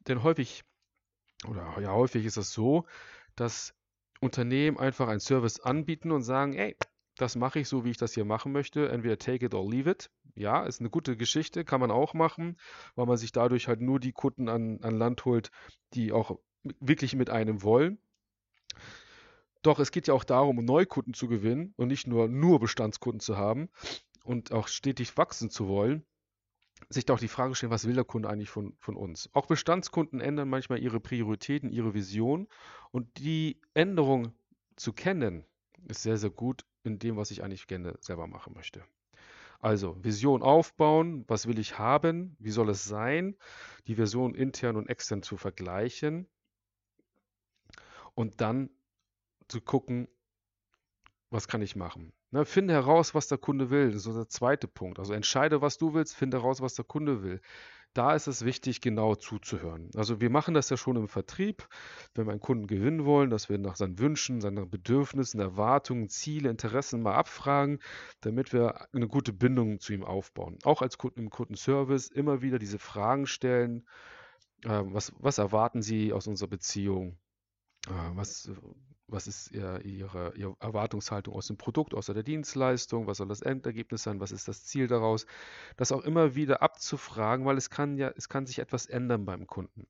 Denn 0.06 0.22
häufig, 0.22 0.62
oder 1.48 1.80
ja, 1.80 1.92
häufig 1.92 2.26
ist 2.26 2.36
es 2.36 2.52
so, 2.52 2.86
dass 3.34 3.74
Unternehmen 4.20 4.78
einfach 4.78 5.08
einen 5.08 5.20
Service 5.20 5.58
anbieten 5.58 6.12
und 6.12 6.22
sagen, 6.22 6.52
ey, 6.54 6.76
das 7.16 7.34
mache 7.34 7.60
ich 7.60 7.68
so, 7.68 7.84
wie 7.84 7.90
ich 7.90 7.96
das 7.96 8.14
hier 8.14 8.24
machen 8.24 8.52
möchte. 8.52 8.88
Entweder 8.88 9.18
take 9.18 9.46
it 9.46 9.54
or 9.54 9.68
leave 9.68 9.90
it. 9.90 10.10
Ja, 10.34 10.64
ist 10.64 10.80
eine 10.80 10.90
gute 10.90 11.16
Geschichte, 11.16 11.64
kann 11.64 11.80
man 11.80 11.90
auch 11.90 12.14
machen, 12.14 12.56
weil 12.94 13.06
man 13.06 13.16
sich 13.16 13.32
dadurch 13.32 13.68
halt 13.68 13.80
nur 13.80 14.00
die 14.00 14.12
Kunden 14.12 14.48
an, 14.48 14.80
an 14.82 14.96
Land 14.96 15.24
holt, 15.24 15.50
die 15.94 16.12
auch 16.12 16.38
wirklich 16.80 17.14
mit 17.14 17.28
einem 17.30 17.62
wollen. 17.62 17.98
Doch 19.62 19.78
es 19.78 19.92
geht 19.92 20.08
ja 20.08 20.14
auch 20.14 20.24
darum, 20.24 20.64
Neukunden 20.64 21.14
zu 21.14 21.28
gewinnen 21.28 21.74
und 21.76 21.88
nicht 21.88 22.06
nur, 22.06 22.28
nur 22.28 22.60
Bestandskunden 22.60 23.20
zu 23.20 23.36
haben 23.36 23.68
und 24.24 24.52
auch 24.52 24.68
stetig 24.68 25.16
wachsen 25.16 25.50
zu 25.50 25.68
wollen. 25.68 26.04
Sich 26.88 27.04
da 27.04 27.14
auch 27.14 27.20
die 27.20 27.28
Frage 27.28 27.54
stellen, 27.54 27.70
was 27.70 27.86
will 27.86 27.94
der 27.94 28.04
Kunde 28.04 28.28
eigentlich 28.28 28.50
von, 28.50 28.74
von 28.80 28.96
uns? 28.96 29.30
Auch 29.34 29.46
Bestandskunden 29.46 30.20
ändern 30.20 30.48
manchmal 30.48 30.80
ihre 30.80 30.98
Prioritäten, 30.98 31.70
ihre 31.70 31.94
Vision 31.94 32.48
und 32.90 33.18
die 33.18 33.60
Änderung 33.72 34.32
zu 34.74 34.92
kennen, 34.92 35.44
ist 35.88 36.02
sehr, 36.02 36.16
sehr 36.16 36.30
gut 36.30 36.64
in 36.82 36.98
dem, 36.98 37.16
was 37.16 37.30
ich 37.30 37.44
eigentlich 37.44 37.68
gerne 37.68 37.96
selber 38.00 38.26
machen 38.26 38.54
möchte. 38.54 38.82
Also 39.62 39.96
Vision 40.02 40.42
aufbauen, 40.42 41.24
was 41.28 41.46
will 41.46 41.58
ich 41.60 41.78
haben, 41.78 42.36
wie 42.40 42.50
soll 42.50 42.68
es 42.68 42.84
sein, 42.84 43.36
die 43.86 43.94
Version 43.94 44.34
intern 44.34 44.76
und 44.76 44.88
extern 44.88 45.22
zu 45.22 45.36
vergleichen 45.36 46.28
und 48.14 48.40
dann 48.40 48.70
zu 49.46 49.60
gucken, 49.60 50.08
was 51.30 51.46
kann 51.46 51.62
ich 51.62 51.76
machen. 51.76 52.12
Ne, 52.32 52.44
finde 52.44 52.74
heraus, 52.74 53.14
was 53.14 53.28
der 53.28 53.38
Kunde 53.38 53.70
will. 53.70 53.88
Das 53.88 53.98
ist 53.98 54.02
so 54.02 54.12
der 54.12 54.28
zweite 54.28 54.66
Punkt. 54.66 54.98
Also 54.98 55.12
entscheide, 55.12 55.62
was 55.62 55.78
du 55.78 55.94
willst, 55.94 56.16
finde 56.16 56.38
heraus, 56.38 56.60
was 56.60 56.74
der 56.74 56.84
Kunde 56.84 57.22
will 57.22 57.40
da 57.94 58.14
ist 58.14 58.26
es 58.26 58.44
wichtig, 58.44 58.80
genau 58.80 59.14
zuzuhören. 59.14 59.90
Also 59.94 60.20
wir 60.20 60.30
machen 60.30 60.54
das 60.54 60.70
ja 60.70 60.76
schon 60.76 60.96
im 60.96 61.08
Vertrieb, 61.08 61.68
wenn 62.14 62.26
wir 62.26 62.32
einen 62.32 62.40
Kunden 62.40 62.66
gewinnen 62.66 63.04
wollen, 63.04 63.30
dass 63.30 63.48
wir 63.48 63.58
nach 63.58 63.76
seinen 63.76 63.98
Wünschen, 63.98 64.40
seinen 64.40 64.68
Bedürfnissen, 64.70 65.40
Erwartungen, 65.40 66.08
Ziele, 66.08 66.48
Interessen 66.50 67.02
mal 67.02 67.14
abfragen, 67.14 67.80
damit 68.20 68.52
wir 68.52 68.88
eine 68.94 69.08
gute 69.08 69.32
Bindung 69.32 69.78
zu 69.80 69.92
ihm 69.92 70.04
aufbauen. 70.04 70.58
Auch 70.64 70.82
als 70.82 70.98
Kunden 70.98 71.20
im 71.20 71.30
Kundenservice 71.30 72.08
immer 72.08 72.42
wieder 72.42 72.58
diese 72.58 72.78
Fragen 72.78 73.26
stellen. 73.26 73.86
Äh, 74.64 74.82
was, 74.84 75.12
was 75.18 75.38
erwarten 75.38 75.82
Sie 75.82 76.12
aus 76.12 76.26
unserer 76.26 76.48
Beziehung? 76.48 77.18
Äh, 77.88 77.90
was, 78.14 78.50
was 79.12 79.26
ist 79.26 79.52
ihre, 79.52 79.82
ihre, 79.82 80.34
ihre, 80.36 80.56
Erwartungshaltung 80.60 81.34
aus 81.34 81.46
dem 81.46 81.56
Produkt, 81.56 81.94
aus 81.94 82.06
der 82.06 82.22
Dienstleistung, 82.22 83.06
was 83.06 83.18
soll 83.18 83.28
das 83.28 83.42
Endergebnis 83.42 84.02
sein, 84.02 84.20
was 84.20 84.32
ist 84.32 84.48
das 84.48 84.64
Ziel 84.64 84.88
daraus, 84.88 85.26
das 85.76 85.92
auch 85.92 86.02
immer 86.02 86.34
wieder 86.34 86.62
abzufragen, 86.62 87.44
weil 87.46 87.56
es 87.56 87.70
kann 87.70 87.96
ja, 87.96 88.12
es 88.16 88.28
kann 88.28 88.46
sich 88.46 88.58
etwas 88.58 88.86
ändern 88.86 89.24
beim 89.24 89.46
Kunden. 89.46 89.86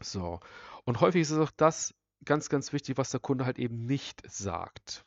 So. 0.00 0.40
Und 0.84 1.00
häufig 1.00 1.22
ist 1.22 1.30
es 1.30 1.38
auch 1.38 1.50
das 1.50 1.94
ganz, 2.24 2.48
ganz 2.48 2.72
wichtig, 2.72 2.96
was 2.96 3.10
der 3.10 3.20
Kunde 3.20 3.44
halt 3.44 3.58
eben 3.58 3.84
nicht 3.86 4.22
sagt. 4.30 5.04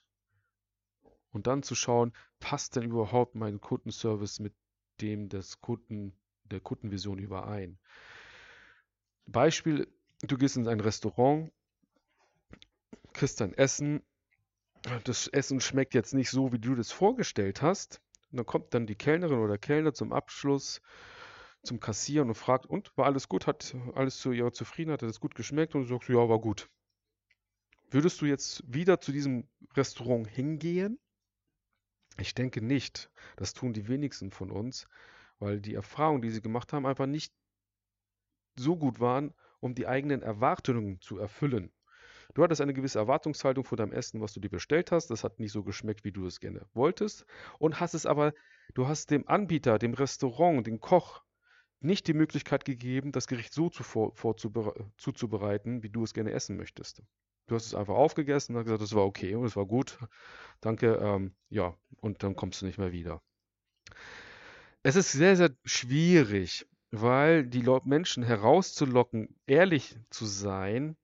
Und 1.32 1.48
dann 1.48 1.64
zu 1.64 1.76
schauen, 1.76 2.14
passt 2.40 2.76
denn 2.76 2.84
überhaupt 2.84 3.36
mein 3.36 3.60
Kundenservice 3.60 4.40
mit 4.40 4.54
dem 5.02 5.28
des 5.28 5.60
Kunden, 5.60 6.14
der 6.46 6.62
Kundenvision 6.62 7.20
überein? 7.20 7.78
Beispiel, 9.26 9.88
du 10.22 10.38
gehst 10.38 10.56
in 10.56 10.68
ein 10.68 10.80
Restaurant 10.80 11.52
kriegst 13.16 13.42
dein 13.42 13.54
Essen 13.54 14.02
das 15.04 15.28
Essen 15.28 15.60
schmeckt 15.62 15.94
jetzt 15.94 16.14
nicht 16.14 16.30
so, 16.30 16.52
wie 16.52 16.60
du 16.60 16.76
das 16.76 16.92
vorgestellt 16.92 17.62
hast. 17.62 18.02
Und 18.32 18.38
dann 18.38 18.46
kommt 18.46 18.74
dann 18.74 18.86
die 18.86 18.96
Kellnerin 18.96 19.40
oder 19.40 19.58
Kellner 19.58 19.94
zum 19.94 20.14
Abschluss 20.14 20.82
zum 21.64 21.80
Kassieren 21.80 22.30
und 22.30 22.36
fragt, 22.36 22.68
und 22.68 22.96
war 22.96 23.06
alles 23.06 23.28
gut? 23.28 23.48
Hat 23.48 23.76
alles 23.96 24.20
zu 24.20 24.32
ihrer 24.32 24.52
Zufriedenheit, 24.52 25.02
hat 25.02 25.10
es 25.10 25.20
gut 25.20 25.34
geschmeckt? 25.34 25.74
Und 25.74 25.84
du 25.84 25.88
sagst, 25.88 26.10
ja, 26.10 26.30
war 26.30 26.40
gut. 26.40 26.70
Würdest 27.90 28.22
du 28.22 28.26
jetzt 28.26 28.64
wieder 28.72 29.00
zu 29.00 29.12
diesem 29.12 29.48
Restaurant 29.76 30.28
hingehen? 30.28 31.00
Ich 32.18 32.36
denke 32.36 32.62
nicht. 32.62 33.10
Das 33.36 33.54
tun 33.54 33.74
die 33.74 33.88
wenigsten 33.88 34.32
von 34.32 34.52
uns, 34.52 34.88
weil 35.40 35.60
die 35.60 35.74
Erfahrungen, 35.74 36.22
die 36.22 36.30
sie 36.30 36.42
gemacht 36.42 36.74
haben, 36.74 36.86
einfach 36.86 37.08
nicht 37.08 37.34
so 38.56 38.76
gut 38.76 39.00
waren, 39.00 39.34
um 39.60 39.74
die 39.74 39.88
eigenen 39.88 40.22
Erwartungen 40.22 41.02
zu 41.02 41.18
erfüllen. 41.18 41.72
Du 42.36 42.44
hattest 42.44 42.62
eine 42.62 42.74
gewisse 42.74 43.00
Erwartungshaltung 43.00 43.64
vor 43.64 43.78
deinem 43.78 43.94
Essen, 43.94 44.20
was 44.20 44.34
du 44.34 44.42
dir 44.42 44.50
bestellt 44.50 44.92
hast. 44.92 45.08
Das 45.08 45.24
hat 45.24 45.40
nicht 45.40 45.54
so 45.54 45.64
geschmeckt, 45.64 46.04
wie 46.04 46.12
du 46.12 46.28
es 46.28 46.42
gerne 46.42 46.68
wolltest. 46.74 47.26
Und 47.60 47.80
hast 47.80 47.94
es 47.94 48.06
aber, 48.06 48.34
du 48.74 48.90
hast 48.90 49.10
dem 49.10 49.26
Anbieter, 49.28 49.80
dem 49.80 49.94
Restaurant, 49.94 50.68
dem 50.68 50.82
Koch 50.82 51.24
nicht 51.80 52.08
die 52.08 52.14
Möglichkeit 52.14 52.66
gegeben, 52.66 53.14
das 53.14 53.28
Gericht 53.28 53.54
so 53.54 53.70
zuzubereiten, 53.70 55.82
wie 55.82 55.90
du 55.90 56.04
es 56.04 56.14
gerne 56.14 56.34
essen 56.34 56.58
möchtest. 56.58 57.02
Du 57.48 57.56
hast 57.56 57.68
es 57.68 57.76
einfach 57.76 57.96
aufgegessen 57.96 58.54
und 58.54 58.60
hast 58.60 58.66
gesagt, 58.66 58.82
es 58.82 58.96
war 58.96 59.06
okay 59.06 59.36
und 59.36 59.46
es 59.46 59.56
war 59.56 59.66
gut. 59.66 59.98
Danke, 60.60 60.96
ähm, 60.96 61.34
ja, 61.48 61.74
und 62.02 62.22
dann 62.22 62.36
kommst 62.36 62.62
du 62.62 62.66
nicht 62.66 62.80
mehr 62.80 62.92
wieder. 62.92 63.22
Es 64.84 64.98
ist 64.98 65.14
sehr, 65.14 65.38
sehr 65.38 65.52
schwierig, 65.64 66.68
weil 66.92 67.46
die 67.46 67.64
Menschen 67.86 68.24
herauszulocken, 68.24 69.40
ehrlich 69.48 69.98
zu 70.10 70.26
sein 70.26 70.98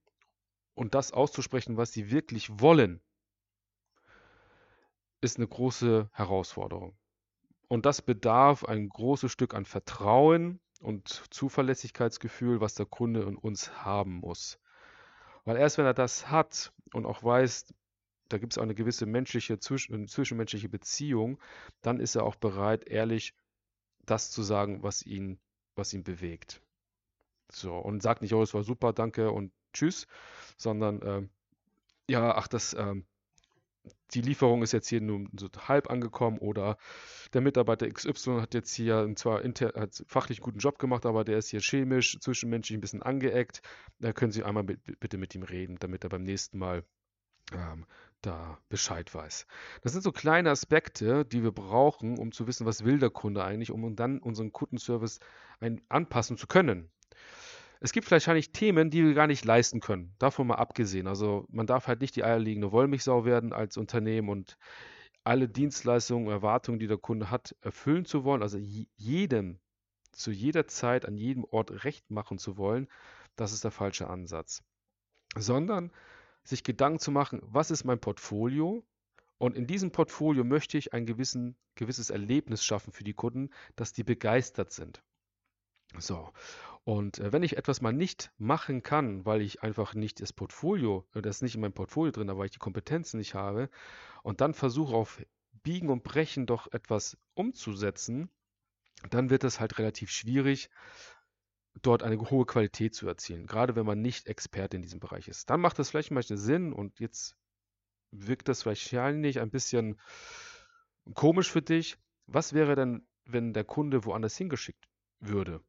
und 0.74 0.96
das 0.96 1.12
auszusprechen, 1.12 1.78
was 1.78 1.92
sie 1.94 2.12
wirklich 2.12 2.60
wollen, 2.60 3.02
ist 5.22 5.38
eine 5.38 5.48
große 5.48 6.10
Herausforderung. 6.14 6.98
Und 7.68 7.86
das 7.86 8.02
bedarf 8.02 8.66
ein 8.66 8.90
großes 8.90 9.32
Stück 9.32 9.54
an 9.54 9.66
Vertrauen 9.66 10.60
und 10.82 11.24
Zuverlässigkeitsgefühl, 11.30 12.60
was 12.60 12.74
der 12.76 12.86
Kunde 12.86 13.22
in 13.22 13.38
uns 13.38 13.84
haben 13.86 14.16
muss. 14.16 14.60
Weil 15.46 15.58
erst 15.58 15.78
wenn 15.78 15.86
er 15.86 15.94
das 15.94 16.30
hat 16.30 16.74
und 16.94 17.06
auch 17.06 17.24
weiß, 17.24 17.74
da 18.30 18.38
gibt 18.38 18.54
es 18.54 18.58
auch 18.58 18.64
eine 18.64 18.76
gewisse 18.76 19.06
menschliche, 19.06 19.60
zwischenmenschliche 19.60 20.70
Beziehung, 20.70 21.40
dann 21.82 22.00
ist 22.00 22.16
er 22.16 22.24
auch 22.24 22.36
bereit, 22.36 22.88
ehrlich 22.88 23.34
das 24.06 24.32
zu 24.32 24.42
sagen, 24.42 24.84
was 24.84 25.04
ihn, 25.04 25.40
was 25.76 25.94
ihn 25.94 26.04
bewegt. 26.04 26.62
So, 27.54 27.76
und 27.76 28.02
sagt 28.02 28.22
nicht, 28.22 28.34
oh, 28.34 28.42
es 28.42 28.54
war 28.54 28.64
super, 28.64 28.94
danke 28.94 29.32
und 29.32 29.52
tschüss, 29.74 30.08
sondern 30.58 31.02
äh, 31.02 31.28
ja, 32.10 32.36
ach, 32.36 32.48
das, 32.48 32.74
äh, 32.74 32.96
die 34.14 34.22
Lieferung 34.22 34.62
ist 34.62 34.74
jetzt 34.74 34.90
hier 34.90 35.02
nur 35.02 35.28
so 35.38 35.48
halb 35.68 35.90
angekommen 35.90 36.38
oder 36.38 36.78
der 37.34 37.42
Mitarbeiter 37.42 37.90
XY 37.90 38.42
hat 38.42 38.54
jetzt 38.54 38.74
hier 38.74 39.12
zwar 39.16 39.42
inter, 39.42 39.74
hat 39.76 40.04
fachlich 40.08 40.42
guten 40.42 40.60
Job 40.60 40.80
gemacht, 40.80 41.06
aber 41.06 41.24
der 41.24 41.38
ist 41.38 41.50
hier 41.50 41.62
chemisch, 41.62 42.20
zwischenmenschlich 42.20 42.78
ein 42.78 42.82
bisschen 42.82 43.02
angeeckt. 43.02 43.62
Da 44.00 44.14
können 44.14 44.32
Sie 44.32 44.44
einmal 44.44 44.64
mit, 44.64 44.82
bitte 45.00 45.18
mit 45.18 45.34
ihm 45.36 45.44
reden, 45.44 45.78
damit 45.80 46.04
er 46.04 46.10
beim 46.10 46.24
nächsten 46.24 46.58
Mal 46.58 46.84
ähm, 47.54 47.86
da 48.22 48.60
Bescheid 48.70 49.14
weiß. 49.14 49.48
Das 49.82 49.94
sind 49.94 50.04
so 50.04 50.12
kleine 50.12 50.52
Aspekte, 50.52 51.26
die 51.26 51.44
wir 51.44 51.52
brauchen, 51.52 52.18
um 52.18 52.32
zu 52.32 52.48
wissen, 52.48 52.66
was 52.66 52.84
will 52.84 53.00
der 53.00 53.10
Kunde 53.10 53.44
eigentlich, 53.44 53.72
um 53.72 53.96
dann 53.96 54.20
unseren 54.20 54.52
Kundenservice 54.52 55.20
ein, 55.60 55.82
anpassen 55.90 56.38
zu 56.38 56.48
können. 56.48 56.92
Es 57.84 57.94
gibt 57.94 58.12
wahrscheinlich 58.12 58.52
Themen, 58.52 58.92
die 58.92 59.04
wir 59.04 59.16
gar 59.16 59.26
nicht 59.26 59.44
leisten 59.44 59.80
können. 59.80 60.14
Davon 60.20 60.46
mal 60.46 60.56
abgesehen. 60.56 61.08
Also 61.08 61.48
man 61.50 61.66
darf 61.66 61.88
halt 61.88 62.00
nicht 62.00 62.16
die 62.16 62.24
eierlegende 62.24 62.72
Wollmilchsau 62.72 63.26
werden 63.26 63.54
als 63.54 63.76
Unternehmen 63.76 64.30
und 64.30 64.60
alle 65.24 65.50
Dienstleistungen, 65.50 66.30
Erwartungen, 66.30 66.78
die 66.78 66.86
der 66.86 67.00
Kunde 67.00 67.32
hat, 67.32 67.56
erfüllen 67.62 68.06
zu 68.06 68.24
wollen. 68.24 68.44
Also 68.44 68.60
jedem 68.60 69.60
zu 70.12 70.30
jeder 70.30 70.68
Zeit 70.68 71.08
an 71.08 71.18
jedem 71.18 71.44
Ort 71.44 71.84
recht 71.84 72.12
machen 72.12 72.38
zu 72.38 72.56
wollen, 72.56 72.88
das 73.36 73.52
ist 73.52 73.64
der 73.64 73.72
falsche 73.72 74.08
Ansatz. 74.08 74.62
Sondern 75.36 75.92
sich 76.44 76.64
Gedanken 76.64 77.00
zu 77.00 77.12
machen, 77.12 77.42
was 77.44 77.72
ist 77.72 77.84
mein 77.84 78.00
Portfolio? 78.00 78.86
Und 79.40 79.56
in 79.56 79.66
diesem 79.66 79.92
Portfolio 79.92 80.44
möchte 80.44 80.78
ich 80.78 80.94
ein 80.94 81.08
gewissen, 81.08 81.56
gewisses 81.74 82.12
Erlebnis 82.12 82.64
schaffen 82.64 82.94
für 82.94 83.04
die 83.04 83.14
Kunden, 83.16 83.50
dass 83.76 83.92
die 83.92 84.04
begeistert 84.04 84.72
sind. 84.72 85.02
So, 86.00 86.32
und 86.84 87.20
äh, 87.20 87.32
wenn 87.32 87.44
ich 87.44 87.58
etwas 87.58 87.82
mal 87.82 87.94
nicht 87.94 88.32
machen 88.38 88.82
kann, 88.82 89.26
weil 89.26 89.42
ich 89.42 89.62
einfach 89.62 89.94
nicht 89.94 90.22
das 90.22 90.34
Portfolio, 90.34 91.08
äh, 91.14 91.22
das 91.22 91.38
ist 91.38 91.42
nicht 91.44 91.56
in 91.56 91.62
meinem 91.62 91.74
Portfolio 91.74 92.12
drin, 92.12 92.28
weil 92.36 92.46
ich 92.46 92.52
die 92.52 92.60
Kompetenzen 92.60 93.18
nicht 93.18 93.36
habe, 93.36 93.70
und 94.24 94.42
dann 94.42 94.54
versuche 94.54 94.96
auf 94.96 95.22
Biegen 95.64 95.90
und 95.90 96.04
Brechen 96.04 96.46
doch 96.46 96.72
etwas 96.72 97.18
umzusetzen, 97.34 98.30
dann 99.10 99.30
wird 99.30 99.44
es 99.44 99.60
halt 99.60 99.78
relativ 99.78 100.10
schwierig, 100.12 100.70
dort 101.82 102.04
eine 102.04 102.18
hohe 102.18 102.46
Qualität 102.46 102.96
zu 102.96 103.08
erzielen, 103.08 103.48
gerade 103.48 103.76
wenn 103.76 103.86
man 103.86 104.02
nicht 104.02 104.28
Experte 104.28 104.76
in 104.76 104.82
diesem 104.82 105.00
Bereich 105.00 105.28
ist. 105.28 105.50
Dann 105.50 105.62
macht 105.62 105.80
das 105.80 105.90
vielleicht 105.90 106.12
mal 106.12 106.24
Sinn 106.24 106.74
und 106.74 107.00
jetzt 107.00 107.36
wirkt 108.12 108.50
das 108.50 108.66
wahrscheinlich 108.66 109.40
ein 109.40 109.52
bisschen 109.52 110.00
komisch 111.14 111.50
für 111.52 111.62
dich. 111.62 111.98
Was 112.28 112.54
wäre 112.54 112.76
denn, 112.76 113.08
wenn 113.26 113.54
der 113.54 113.64
Kunde 113.64 114.04
woanders 114.06 114.36
hingeschickt 114.36 114.88
würde? 115.20 115.64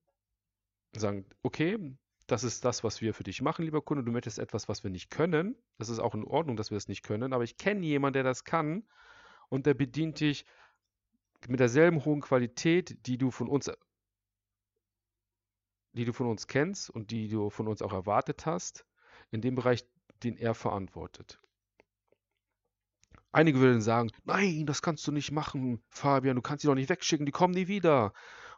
Sagen, 1.00 1.26
okay, 1.42 1.96
das 2.26 2.44
ist 2.44 2.64
das, 2.64 2.84
was 2.84 3.00
wir 3.00 3.14
für 3.14 3.24
dich 3.24 3.42
machen, 3.42 3.64
lieber 3.64 3.82
Kunde. 3.82 4.04
Du 4.04 4.12
möchtest 4.12 4.38
etwas, 4.38 4.68
was 4.68 4.84
wir 4.84 4.90
nicht 4.90 5.10
können. 5.10 5.56
Das 5.78 5.88
ist 5.88 5.98
auch 5.98 6.14
in 6.14 6.24
Ordnung, 6.24 6.56
dass 6.56 6.70
wir 6.70 6.78
es 6.78 6.88
nicht 6.88 7.02
können. 7.02 7.32
Aber 7.32 7.44
ich 7.44 7.56
kenne 7.56 7.84
jemanden, 7.84 8.14
der 8.14 8.24
das 8.24 8.44
kann 8.44 8.84
und 9.48 9.66
der 9.66 9.74
bedient 9.74 10.20
dich 10.20 10.44
mit 11.48 11.60
derselben 11.60 12.04
hohen 12.04 12.20
Qualität, 12.20 13.06
die 13.06 13.18
du 13.18 13.30
von 13.30 13.48
uns, 13.48 13.70
die 15.92 16.04
du 16.04 16.12
von 16.12 16.26
uns 16.26 16.46
kennst 16.46 16.88
und 16.90 17.10
die 17.10 17.28
du 17.28 17.50
von 17.50 17.68
uns 17.68 17.82
auch 17.82 17.92
erwartet 17.92 18.46
hast, 18.46 18.86
in 19.30 19.40
dem 19.40 19.54
Bereich, 19.54 19.84
den 20.22 20.36
er 20.36 20.54
verantwortet. 20.54 21.40
Einige 23.32 23.60
würden 23.60 23.80
sagen, 23.80 24.10
nein, 24.24 24.66
das 24.66 24.82
kannst 24.82 25.06
du 25.06 25.12
nicht 25.12 25.32
machen, 25.32 25.82
Fabian, 25.88 26.36
du 26.36 26.42
kannst 26.42 26.62
sie 26.62 26.68
doch 26.68 26.74
nicht 26.74 26.90
wegschicken, 26.90 27.26
die 27.26 27.32
kommen 27.32 27.54
nie 27.54 27.66
wieder. 27.66 28.12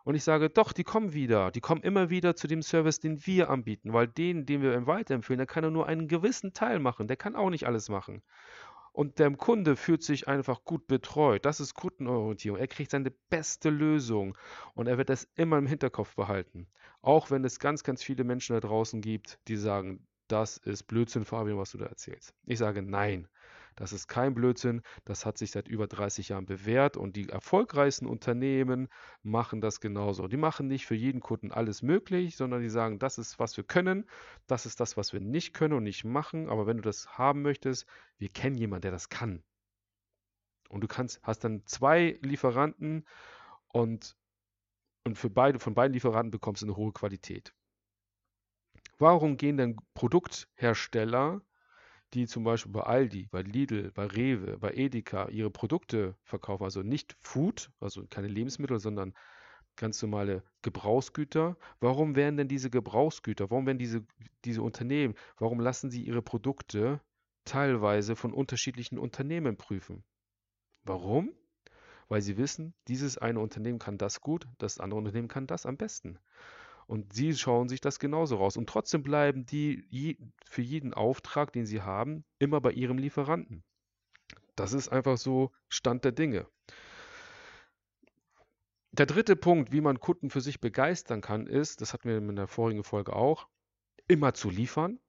Und 0.05 0.15
ich 0.15 0.23
sage, 0.23 0.51
doch, 0.51 0.73
die 0.73 0.85
kommen 0.85 1.15
wieder. 1.15 1.51
Die 1.51 1.61
kommen 1.61 1.83
immer 1.83 2.11
wieder 2.11 2.37
zu 2.37 2.47
dem 2.47 2.63
Service, 2.63 3.01
den 3.01 3.27
wir 3.27 3.51
anbieten, 3.51 3.93
weil 3.93 4.07
den, 4.07 4.45
den 4.45 4.63
wir 4.63 4.75
ihm 4.75 4.87
weiterempfehlen, 4.87 5.39
der 5.39 5.47
kann 5.47 5.73
nur 5.73 5.87
einen 5.87 6.09
gewissen 6.09 6.53
Teil 6.53 6.79
machen. 6.79 7.09
Der 7.09 7.17
kann 7.17 7.35
auch 7.35 7.51
nicht 7.51 7.67
alles 7.67 7.89
machen. 7.89 8.23
Und 8.93 9.19
der 9.19 9.31
Kunde 9.33 9.75
fühlt 9.75 10.05
sich 10.05 10.29
einfach 10.29 10.63
gut 10.65 10.87
betreut. 10.87 11.45
Das 11.45 11.59
ist 11.59 11.75
Kundenorientierung. 11.75 12.61
Er 12.61 12.69
kriegt 12.69 12.93
seine 12.93 13.11
beste 13.11 13.71
Lösung 13.71 14.39
und 14.75 14.87
er 14.87 14.99
wird 14.99 15.09
das 15.09 15.27
immer 15.35 15.59
im 15.59 15.67
Hinterkopf 15.67 16.15
behalten. 16.15 16.69
Auch 17.03 17.31
wenn 17.31 17.45
es 17.45 17.59
ganz, 17.59 17.83
ganz 17.83 18.05
viele 18.05 18.23
Menschen 18.23 18.55
da 18.55 18.61
draußen 18.61 19.01
gibt, 19.01 19.41
die 19.49 19.57
sagen, 19.57 20.07
das 20.29 20.59
ist 20.59 20.85
Blödsinn, 20.85 21.25
Fabian, 21.25 21.59
was 21.59 21.73
du 21.73 21.79
da 21.79 21.87
erzählst. 21.87 22.35
Ich 22.47 22.59
sage 22.59 22.83
nein. 22.83 23.27
Das 23.77 23.93
ist 23.93 24.07
kein 24.07 24.35
Blödsinn, 24.35 24.83
das 25.05 25.27
hat 25.27 25.37
sich 25.37 25.51
seit 25.51 25.67
über 25.67 25.87
30 25.87 26.29
Jahren 26.29 26.47
bewährt 26.47 26.97
und 26.97 27.17
die 27.17 27.29
erfolgreichsten 27.29 28.07
Unternehmen 28.07 28.89
machen 29.23 29.61
das 29.61 29.81
genauso. 29.81 30.29
Die 30.29 30.37
machen 30.37 30.69
nicht 30.69 30.87
für 30.87 30.95
jeden 30.95 31.21
Kunden 31.21 31.51
alles 31.51 31.83
möglich, 31.83 32.37
sondern 32.37 32.63
die 32.63 32.69
sagen, 32.69 32.99
das 32.99 33.19
ist, 33.19 33.39
was 33.39 33.57
wir 33.57 33.65
können, 33.65 34.09
das 34.47 34.67
ist 34.67 34.79
das, 34.79 34.97
was 34.97 35.13
wir 35.13 35.21
nicht 35.21 35.55
können 35.55 35.75
und 35.75 35.83
nicht 35.83 36.05
machen, 36.05 36.49
aber 36.49 36.67
wenn 36.67 36.77
du 36.77 36.83
das 36.83 37.19
haben 37.19 37.43
möchtest, 37.43 37.87
wir 38.19 38.29
kennen 38.29 38.57
jemanden, 38.57 38.83
der 38.83 38.93
das 38.93 39.09
kann. 39.09 39.43
Und 40.69 40.81
du 40.81 40.89
kannst, 40.89 41.21
hast 41.23 41.45
dann 41.45 41.67
zwei 41.67 42.19
Lieferanten 42.23 43.07
und, 43.69 44.17
und 45.05 45.19
für 45.19 45.31
beide, 45.31 45.59
von 45.59 45.75
beiden 45.75 45.95
Lieferanten 45.95 46.31
bekommst 46.31 46.63
du 46.63 46.67
eine 46.67 46.77
hohe 46.77 46.93
Qualität. 46.93 47.53
Warum 48.99 49.37
gehen 49.37 49.57
denn 49.57 49.77
Produkthersteller 49.95 51.43
die 52.15 52.27
zum 52.27 52.45
Beispiel 52.45 52.73
bei 52.73 52.83
Aldi, 52.83 53.29
bei 53.31 53.43
Lidl, 53.43 53.91
bei 53.93 54.07
Rewe, 54.07 54.59
bei 54.59 54.73
Edeka 54.73 55.29
ihre 55.29 55.51
Produkte 55.51 56.17
verkaufen, 56.23 56.65
also 56.65 56.83
nicht 56.83 57.17
Food, 57.21 57.71
also 57.81 58.07
keine 58.09 58.29
Lebensmittel, 58.29 58.79
sondern 58.79 59.15
ganz 59.77 60.01
normale 60.03 60.43
Gebrauchsgüter. 60.63 61.57
Warum 61.81 62.15
werden 62.15 62.37
denn 62.37 62.49
diese 62.49 62.71
Gebrauchsgüter, 62.71 63.51
warum 63.51 63.67
werden 63.67 63.79
diese, 63.79 64.07
diese 64.45 64.63
Unternehmen, 64.63 65.15
warum 65.39 65.61
lassen 65.61 65.91
sie 65.91 66.03
ihre 66.03 66.23
Produkte 66.23 67.01
teilweise 67.45 68.17
von 68.17 68.33
unterschiedlichen 68.33 68.99
Unternehmen 68.99 69.57
prüfen? 69.57 70.05
Warum? 70.85 71.33
Weil 72.09 72.23
sie 72.23 72.37
wissen, 72.37 72.75
dieses 72.87 73.19
eine 73.19 73.41
Unternehmen 73.41 73.79
kann 73.79 73.99
das 73.99 74.21
gut, 74.21 74.47
das 74.59 74.79
andere 74.79 74.99
Unternehmen 74.99 75.29
kann 75.29 75.47
das 75.47 75.67
am 75.67 75.77
besten. 75.77 76.19
Und 76.87 77.13
sie 77.13 77.35
schauen 77.35 77.69
sich 77.69 77.81
das 77.81 77.99
genauso 77.99 78.37
raus. 78.37 78.57
Und 78.57 78.69
trotzdem 78.69 79.03
bleiben 79.03 79.47
die 79.47 79.87
je, 79.91 80.17
für 80.45 80.63
jeden 80.63 80.95
Auftrag, 80.95 81.53
den 81.53 81.67
sie 81.67 81.83
haben, 81.83 82.25
immer 82.39 82.61
bei 82.61 82.73
ihrem 82.73 82.99
Lieferanten. 82.99 83.65
Das 84.57 84.73
ist 84.73 84.89
einfach 84.89 85.17
so 85.17 85.51
Stand 85.69 86.05
der 86.05 86.13
Dinge. 86.13 86.47
Der 88.93 89.07
dritte 89.07 89.35
Punkt, 89.35 89.73
wie 89.73 89.81
man 89.81 89.99
Kunden 89.99 90.31
für 90.31 90.41
sich 90.41 90.61
begeistern 90.61 91.21
kann, 91.21 91.49
ist, 91.49 91.81
das 91.81 91.93
hatten 91.93 92.09
wir 92.09 92.19
in 92.19 92.37
der 92.37 92.47
vorigen 92.47 92.85
Folge 92.85 93.13
auch, 93.15 93.49
immer 94.07 94.35
zu 94.35 94.51
liefern, 94.51 95.01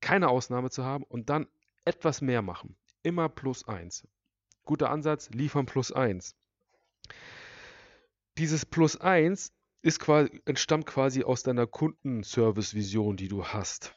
keine 0.00 0.28
Ausnahme 0.28 0.68
zu 0.68 0.84
haben 0.84 1.04
und 1.04 1.30
dann 1.30 1.46
etwas 1.86 2.20
mehr 2.20 2.42
machen. 2.42 2.76
Immer 3.02 3.28
plus 3.30 3.66
eins. 3.66 4.06
Guter 4.64 4.90
Ansatz, 4.90 5.30
liefern 5.30 5.64
plus 5.64 5.90
eins. 5.90 6.36
Dieses 8.36 8.66
plus 8.66 9.00
eins 9.00 9.54
ist 9.82 9.98
quasi, 9.98 10.40
entstammt 10.44 10.86
quasi 10.86 11.24
aus 11.24 11.42
deiner 11.42 11.66
Kundenservice-Vision, 11.66 13.16
die 13.16 13.28
du 13.28 13.44
hast, 13.44 13.94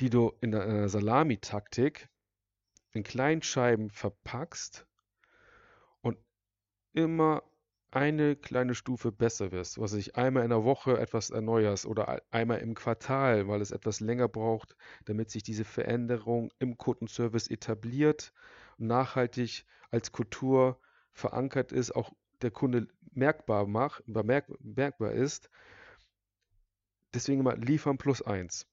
die 0.00 0.10
du 0.10 0.32
in 0.40 0.52
der 0.52 0.88
Salami-Taktik 0.88 2.08
in 2.92 3.02
kleinen 3.02 3.42
Scheiben 3.42 3.90
verpackst 3.90 4.86
und 6.00 6.16
immer 6.92 7.42
eine 7.90 8.34
kleine 8.34 8.74
Stufe 8.74 9.12
besser 9.12 9.52
wirst, 9.52 9.78
was 9.78 9.92
ich 9.94 10.16
einmal 10.16 10.44
in 10.44 10.50
der 10.50 10.64
Woche 10.64 10.98
etwas 10.98 11.30
erneuerst 11.30 11.86
oder 11.86 12.22
einmal 12.30 12.58
im 12.58 12.74
Quartal, 12.74 13.46
weil 13.46 13.60
es 13.60 13.70
etwas 13.70 14.00
länger 14.00 14.28
braucht, 14.28 14.76
damit 15.04 15.30
sich 15.30 15.42
diese 15.42 15.64
Veränderung 15.64 16.50
im 16.58 16.76
Kundenservice 16.76 17.48
etabliert 17.48 18.32
und 18.78 18.88
nachhaltig 18.88 19.64
als 19.90 20.10
Kultur 20.10 20.80
verankert 21.12 21.70
ist, 21.70 21.94
auch 21.94 22.12
der 22.42 22.50
Kunde 22.50 22.88
merkbar 23.16 23.66
macht, 23.66 24.02
bemerk, 24.06 24.46
merkbar 24.60 25.12
ist. 25.12 25.50
Deswegen 27.12 27.40
immer 27.40 27.56
liefern 27.56 27.98
plus 27.98 28.22
eins. 28.22 28.66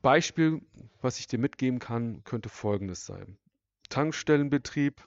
Beispiel, 0.00 0.60
was 1.00 1.18
ich 1.18 1.26
dir 1.26 1.38
mitgeben 1.38 1.78
kann, 1.78 2.24
könnte 2.24 2.48
folgendes 2.48 3.06
sein. 3.06 3.38
Tankstellenbetrieb, 3.88 5.06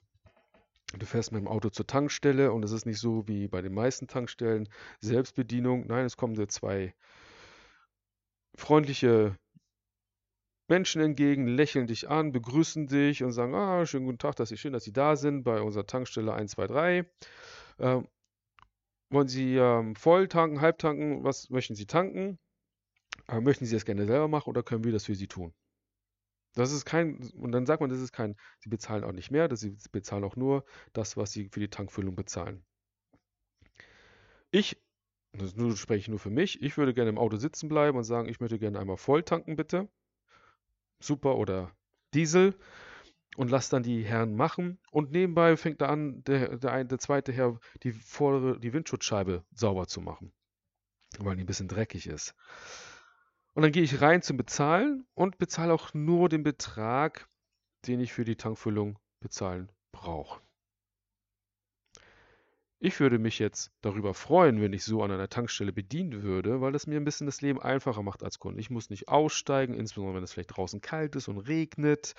Du 0.94 1.06
fährst 1.06 1.34
mit 1.34 1.41
dem 1.41 1.50
Auto 1.50 1.70
zur 1.70 1.86
Tankstelle 1.86 2.53
und 2.53 2.63
es 2.63 2.72
ist 2.72 2.86
nicht 2.86 3.00
so 3.00 3.27
wie 3.27 3.50
bei 3.50 3.62
den 3.62 3.74
meisten 3.74 4.08
Tankstellen 4.08 4.70
Selbstbedienung. 5.01 5.86
Nein, 5.86 6.06
es 6.06 6.15
kommen 6.15 6.36
dir 6.36 6.48
zwei 6.48 6.96
freundliche 8.56 9.38
Menschen 10.70 11.02
entgegen, 11.02 11.48
lächeln 11.48 11.88
dich 11.88 12.10
an, 12.10 12.32
begrüßen 12.32 12.88
dich 12.88 13.24
und 13.24 13.32
sagen, 13.32 13.56
ah, 13.56 13.86
schönen 13.86 14.06
guten 14.06 14.18
Tag, 14.18 14.36
dass 14.36 14.50
Sie 14.50 14.58
schön, 14.58 14.74
dass 14.74 14.84
Sie 14.84 14.94
da 14.94 15.16
sind 15.16 15.44
bei 15.44 15.62
unserer 15.62 15.86
Tankstelle 15.86 16.34
123. 16.34 17.06
Ähm, 17.80 18.08
wollen 19.10 19.28
Sie 19.28 19.56
ähm, 19.56 19.96
voll 19.96 20.28
tanken, 20.28 20.62
halb 20.62 20.80
tanken? 20.80 21.24
Was 21.24 21.50
möchten 21.50 21.76
Sie 21.76 21.86
tanken? 21.86 22.40
Äh, 23.28 23.42
möchten 23.42 23.66
Sie 23.66 23.74
das 23.74 23.86
gerne 23.86 24.06
selber 24.06 24.28
machen 24.28 24.50
oder 24.50 24.64
können 24.64 24.84
wir 24.84 24.92
das 24.92 25.06
für 25.06 25.16
Sie 25.16 25.28
tun? 25.28 25.54
Das 26.58 26.72
ist 26.72 26.86
kein, 26.86 27.20
und 27.34 27.52
dann 27.52 27.68
sagt 27.68 27.82
man, 27.82 27.90
das 27.92 28.00
ist 28.00 28.12
kein, 28.12 28.36
sie 28.60 28.70
bezahlen 28.70 29.04
auch 29.04 29.12
nicht 29.12 29.30
mehr, 29.30 29.56
sie 29.56 29.78
bezahlen 29.92 30.24
auch 30.24 30.36
nur 30.36 30.66
das, 30.92 31.16
was 31.16 31.32
sie 31.32 31.50
für 31.50 31.60
die 31.60 31.70
Tankfüllung 31.70 32.16
bezahlen. 32.16 32.66
Ich, 34.50 34.82
das 35.34 35.54
spreche 35.78 36.00
ich 36.00 36.08
nur 36.08 36.18
für 36.18 36.32
mich, 36.32 36.64
ich 36.64 36.76
würde 36.78 36.96
gerne 36.96 37.12
im 37.12 37.20
Auto 37.20 37.38
sitzen 37.38 37.70
bleiben 37.70 37.96
und 37.96 38.06
sagen, 38.06 38.28
ich 38.28 38.40
möchte 38.40 38.58
gerne 38.58 38.80
einmal 38.80 38.98
voll 38.98 39.22
tanken, 39.22 39.56
bitte. 39.56 39.88
Super 41.00 41.38
oder 41.38 41.72
Diesel. 42.13 42.56
Und 43.36 43.51
lass 43.51 43.70
dann 43.70 43.84
die 43.84 44.04
Herren 44.04 44.36
machen. 44.36 44.80
Und 44.89 45.12
nebenbei 45.12 45.58
fängt 45.58 45.82
da 45.82 45.88
an, 45.89 46.24
der, 46.24 46.58
der, 46.58 46.84
der 46.84 46.98
zweite 46.98 47.32
Herr 47.32 47.60
die 47.84 47.92
vordere, 47.92 48.60
die 48.60 48.74
Windschutzscheibe 48.74 49.46
sauber 49.54 49.88
zu 49.88 50.01
machen. 50.01 50.34
Weil 51.20 51.36
die 51.36 51.44
ein 51.44 51.48
bisschen 51.48 51.68
dreckig 51.68 52.08
ist. 52.08 52.34
Und 53.54 53.63
dann 53.63 53.72
gehe 53.72 53.84
ich 53.84 54.01
rein 54.01 54.22
zum 54.22 54.38
Bezahlen 54.38 55.06
und 55.13 55.38
bezahle 55.38 55.74
auch 55.74 55.94
nur 55.94 56.30
den 56.30 56.44
Betrag, 56.44 57.27
den 57.88 58.00
ich 58.00 58.13
für 58.13 58.25
die 58.25 58.36
Tankfüllung 58.36 59.00
bezahlen 59.20 59.72
brauche. 59.92 60.42
Ich 62.79 63.00
würde 63.00 63.17
mich 63.17 63.39
jetzt 63.39 63.72
darüber 63.81 64.13
freuen, 64.13 64.62
wenn 64.62 64.72
ich 64.72 64.84
so 64.84 65.01
an 65.01 65.12
einer 65.12 65.29
Tankstelle 65.29 65.74
bedient 65.74 66.22
würde, 66.22 66.62
weil 66.62 66.72
das 66.72 66.86
mir 66.86 66.98
ein 66.98 67.05
bisschen 67.05 67.25
das 67.25 67.41
Leben 67.41 67.60
einfacher 67.60 68.03
macht 68.03 68.24
als 68.24 68.38
Kunde. 68.38 68.60
Ich 68.60 68.69
muss 68.69 68.91
nicht 68.91 69.07
aussteigen, 69.07 69.74
insbesondere 69.74 70.17
wenn 70.17 70.24
es 70.24 70.34
vielleicht 70.34 70.55
draußen 70.55 70.79
kalt 70.79 71.15
ist 71.15 71.27
und 71.27 71.39
regnet. 71.39 72.13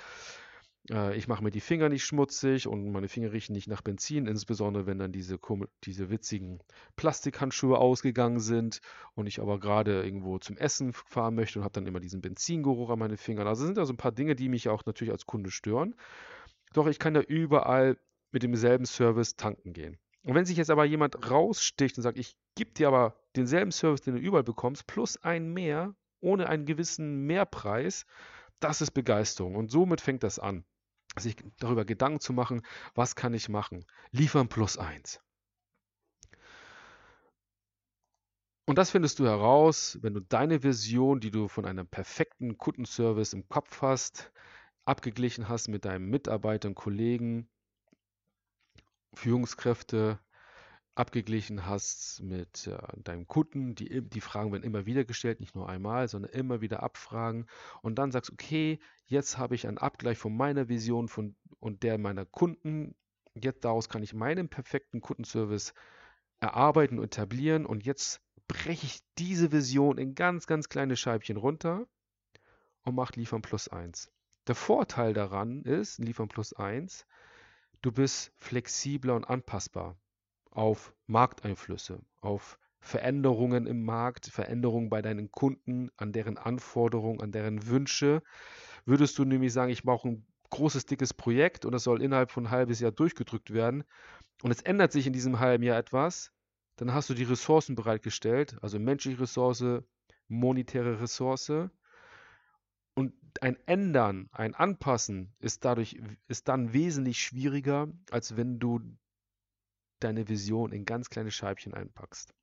Äh, 0.91 1.17
ich 1.17 1.29
mache 1.29 1.45
mir 1.45 1.53
die 1.53 1.61
Finger 1.61 1.89
nicht 1.89 2.05
schmutzig 2.05 2.67
und 2.67 2.91
meine 2.91 3.09
Finger 3.09 3.33
riechen 3.33 3.53
nicht 3.53 3.69
nach 3.69 3.83
Benzin, 3.83 4.27
insbesondere 4.27 4.87
wenn 4.87 4.99
dann 4.99 5.13
diese, 5.13 5.39
diese 5.85 6.11
witzigen 6.11 6.59
Plastikhandschuhe 6.97 7.79
ausgegangen 7.79 8.41
sind 8.41 8.81
und 9.15 9.29
ich 9.29 9.41
aber 9.41 9.61
gerade 9.61 10.03
irgendwo 10.03 10.39
zum 10.41 10.57
Essen 10.57 10.93
fahren 10.93 11.37
möchte 11.37 11.61
und 11.61 11.65
habe 11.65 11.75
dann 11.75 11.87
immer 11.87 12.01
diesen 12.01 12.21
Benzingeruch 12.21 12.91
an 12.91 12.99
meinen 12.99 13.17
Fingern. 13.17 13.47
Also 13.47 13.65
sind 13.65 13.77
da 13.79 13.87
so 13.87 13.93
ein 13.93 13.97
paar 13.97 14.13
Dinge, 14.13 14.35
die 14.35 14.49
mich 14.49 14.69
auch 14.69 14.85
natürlich 14.87 15.13
als 15.13 15.25
Kunde 15.25 15.53
stören. 15.53 15.95
Doch 16.73 16.89
ich 16.89 16.99
kann 16.99 17.15
da 17.15 17.21
überall 17.21 17.97
mit 18.33 18.43
demselben 18.43 18.87
Service 18.87 19.37
tanken 19.37 19.73
gehen. 19.73 19.99
Und 20.23 20.35
wenn 20.35 20.45
sich 20.45 20.57
jetzt 20.57 20.71
aber 20.71 20.85
jemand 20.85 21.31
raussticht 21.31 21.97
und 21.97 22.03
sagt, 22.03 22.19
ich 22.19 22.37
gebe 22.55 22.73
dir 22.73 22.89
aber 22.89 23.17
denselben 23.37 23.73
Service, 23.73 24.03
den 24.03 24.15
du 24.15 24.21
überall 24.21 24.45
bekommst, 24.45 24.87
plus 24.87 25.17
ein 25.23 25.53
mehr, 25.53 25.95
ohne 26.21 26.49
einen 26.49 26.67
gewissen 26.67 27.27
Mehrpreis, 27.27 28.05
das 28.61 28.81
ist 28.81 28.91
Begeisterung. 28.91 29.55
Und 29.55 29.71
somit 29.71 30.01
fängt 30.01 30.23
das 30.23 30.39
an 30.39 30.65
sich 31.17 31.37
darüber 31.59 31.85
Gedanken 31.85 32.21
zu 32.21 32.33
machen, 32.33 32.63
was 32.95 33.17
kann 33.17 33.35
ich 33.35 33.49
machen? 33.49 33.85
Liefern 34.11 34.49
plus 34.49 34.79
eins. 34.79 35.21
Und 38.67 38.77
das 38.77 38.91
findest 38.91 39.19
du 39.19 39.25
heraus, 39.25 39.99
wenn 40.03 40.13
du 40.13 40.21
deine 40.21 40.63
Vision, 40.63 41.21
die 41.21 41.31
du 41.31 41.49
von 41.49 41.65
einem 41.65 41.87
perfekten 41.87 42.59
Kundenservice 42.59 43.33
im 43.33 43.49
Kopf 43.49 43.81
hast, 43.81 44.31
abgeglichen 44.85 45.49
hast 45.49 45.69
mit 45.69 45.87
deinen 45.87 46.11
Mitarbeitern, 46.11 46.75
Kollegen, 46.75 47.49
Führungskräfte, 49.15 50.19
abgeglichen 50.99 51.65
hast 51.65 52.23
mit 52.23 52.67
äh, 52.67 52.77
deinem 53.03 53.29
Kunden. 53.29 53.75
Die, 53.77 54.03
die 54.03 54.21
Fragen 54.21 54.53
werden 54.53 54.65
immer 54.65 54.85
wieder 54.85 55.05
gestellt, 55.05 55.39
nicht 55.41 55.55
nur 55.55 55.69
einmal, 55.69 56.09
sondern 56.09 56.33
immer 56.33 56.61
wieder 56.61 56.83
abfragen. 56.83 57.47
Und 57.83 57.97
dann 57.97 58.11
sagst, 58.11 58.33
okay, 58.33 58.81
jetzt 59.07 59.39
habe 59.39 59.55
ich 59.55 59.69
einen 59.69 59.79
Abgleich 59.79 60.19
von 60.19 60.37
meiner 60.37 60.69
Vision 60.69 61.09
von, 61.09 61.37
und 61.61 61.85
der 61.85 61.99
meiner 61.99 62.27
Kunden. 62.27 62.97
Jetzt 63.35 63.65
daraus 63.65 63.89
kann 63.89 64.03
ich 64.03 64.13
meinen 64.13 64.49
perfekten 64.49 65.01
Kundenservice 65.01 65.73
erarbeiten 66.41 66.99
und 66.99 67.05
etablieren. 67.05 67.65
Und 67.65 67.85
jetzt 67.85 68.21
breche 68.49 68.87
ich 68.87 69.01
diese 69.19 69.53
Vision 69.53 69.99
in 69.99 70.17
ganz, 70.17 70.49
ganz 70.49 70.69
kleine 70.69 70.97
Scheibchen 70.97 71.37
runter 71.37 71.87
und 72.83 72.97
mache 72.97 73.15
Liefern 73.15 73.43
plus 73.43 73.69
eins. 73.69 74.11
Der 74.49 74.57
Vorteil 74.57 75.13
daran 75.13 75.63
ist, 75.63 75.99
Liefern 75.99 76.29
plus 76.29 76.55
eins, 76.55 77.07
du 77.83 77.93
bist 77.93 78.33
flexibler 78.39 79.15
und 79.15 79.25
anpassbar 79.25 79.99
auf 80.51 80.95
Markteinflüsse, 81.07 82.01
auf 82.21 82.59
Veränderungen 82.81 83.67
im 83.67 83.85
Markt, 83.85 84.27
Veränderungen 84.27 84.89
bei 84.89 85.03
deinen 85.03 85.31
Kunden, 85.31 85.91
an 85.97 86.13
deren 86.13 86.39
Anforderungen, 86.39 87.21
an 87.21 87.33
deren 87.33 87.67
Wünsche. 87.67 88.23
Würdest 88.85 89.19
du 89.19 89.25
nämlich 89.25 89.53
sagen, 89.53 89.71
ich 89.71 89.83
brauche 89.83 90.09
ein 90.09 90.27
großes, 90.51 90.87
dickes 90.87 91.13
Projekt 91.13 91.65
und 91.65 91.73
das 91.73 91.85
soll 91.85 92.03
innerhalb 92.03 92.31
von 92.31 92.47
ein 92.47 92.51
halbes 92.51 92.81
Jahr 92.81 92.93
durchgedrückt 92.93 93.53
werden 93.53 93.85
und 94.43 94.51
es 94.51 94.63
ändert 94.63 94.93
sich 94.93 95.07
in 95.07 95.13
diesem 95.13 95.41
halben 95.41 95.65
Jahr 95.65 95.79
etwas, 95.79 96.33
dann 96.77 96.95
hast 96.95 97.11
du 97.11 97.15
die 97.15 97.25
Ressourcen 97.25 97.75
bereitgestellt, 97.75 98.57
also 98.63 98.79
menschliche 98.79 99.21
Ressource, 99.21 99.65
monetäre 100.29 101.01
Ressource. 101.01 101.51
Und 102.99 103.15
ein 103.43 103.57
Ändern, 103.67 104.29
ein 104.33 104.57
Anpassen 104.57 105.33
ist 105.39 105.65
dadurch 105.65 105.97
ist 106.27 106.49
dann 106.49 106.73
wesentlich 106.73 107.23
schwieriger, 107.23 107.87
als 108.11 108.37
wenn 108.37 108.59
du 108.59 108.81
deine 110.01 110.29
Vision 110.29 110.73
in 110.73 110.85
ganz 110.85 111.09
kleine 111.09 111.31
Scheibchen 111.31 111.75
einpackst. 111.75 112.35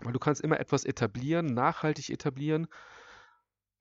Weil 0.00 0.12
du 0.12 0.20
kannst 0.20 0.42
immer 0.42 0.60
etwas 0.60 0.84
etablieren, 0.84 1.46
nachhaltig 1.46 2.10
etablieren, 2.10 2.68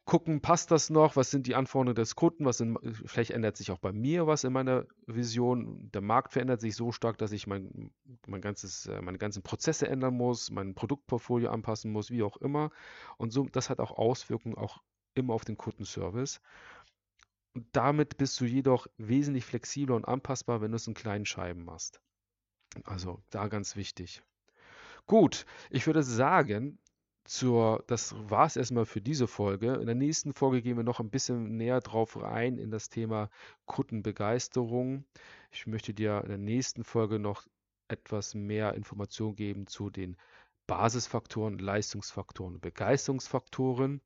gucken, 0.06 0.42
passt 0.42 0.72
das 0.72 0.90
noch, 0.90 1.16
was 1.16 1.30
sind 1.30 1.46
die 1.46 1.54
Anforderungen 1.54 1.94
des 1.94 2.16
Kunden, 2.16 2.44
was 2.44 2.58
sind, 2.58 2.80
vielleicht 3.06 3.30
ändert 3.30 3.58
sich 3.58 3.70
auch 3.70 3.78
bei 3.78 3.92
mir 3.92 4.26
was 4.26 4.44
in 4.44 4.52
meiner 4.52 4.88
Vision. 5.06 5.92
Der 5.92 6.02
Markt 6.02 6.34
verändert 6.34 6.62
sich 6.62 6.76
so 6.76 6.92
stark, 6.92 7.20
dass 7.20 7.32
ich 7.32 7.46
mein, 7.46 7.92
mein 8.26 8.42
ganzes, 8.42 8.88
äh, 8.88 9.00
meine 9.04 9.20
ganzen 9.20 9.44
Prozesse 9.44 9.88
ändern 9.88 10.16
muss, 10.16 10.50
mein 10.50 10.74
Produktportfolio 10.74 11.52
anpassen 11.52 11.92
muss, 11.92 12.10
wie 12.10 12.24
auch 12.24 12.38
immer. 12.38 12.72
Und 13.18 13.32
so, 13.32 13.46
das 13.46 13.70
hat 13.70 13.80
auch 13.80 13.92
Auswirkungen 13.92 14.58
auch 14.58 14.82
immer 15.16 15.34
auf 15.34 15.46
den 15.46 15.58
Kundenservice. 15.58 16.42
Und 17.54 17.68
damit 17.72 18.18
bist 18.18 18.40
du 18.40 18.46
jedoch 18.46 18.88
wesentlich 18.98 19.46
flexibler 19.46 19.96
und 19.96 20.08
anpassbar, 20.08 20.62
wenn 20.62 20.72
du 20.72 20.76
es 20.76 20.88
in 20.88 20.94
kleinen 20.94 21.26
Scheiben 21.26 21.66
machst. 21.66 22.00
Also 22.84 23.22
da 23.30 23.48
ganz 23.48 23.76
wichtig. 23.76 24.22
Gut, 25.08 25.46
ich 25.72 25.88
würde 25.88 26.04
sagen, 26.04 26.78
zur, 27.26 27.84
das 27.88 28.16
war 28.30 28.46
es 28.46 28.56
erstmal 28.56 28.86
für 28.86 29.02
diese 29.02 29.28
Folge. 29.28 29.76
In 29.76 29.86
der 29.86 29.96
nächsten 29.96 30.34
Folge 30.34 30.62
gehen 30.62 30.78
wir 30.78 30.84
noch 30.84 31.00
ein 31.00 31.10
bisschen 31.10 31.58
näher 31.58 31.80
drauf 31.80 32.20
rein 32.22 32.58
in 32.58 32.72
das 32.72 32.90
Thema 32.90 33.30
Kundenbegeisterung. 33.66 35.06
Ich 35.52 35.68
möchte 35.68 35.94
dir 35.94 36.22
in 36.24 36.30
der 36.30 36.38
nächsten 36.38 36.84
Folge 36.84 37.20
noch 37.20 37.48
etwas 37.88 38.36
mehr 38.36 38.74
Information 38.76 39.36
geben 39.36 39.68
zu 39.68 39.90
den 39.90 40.18
Basisfaktoren, 40.68 41.58
Leistungsfaktoren, 41.58 42.60
Begeisterungsfaktoren 42.60 44.02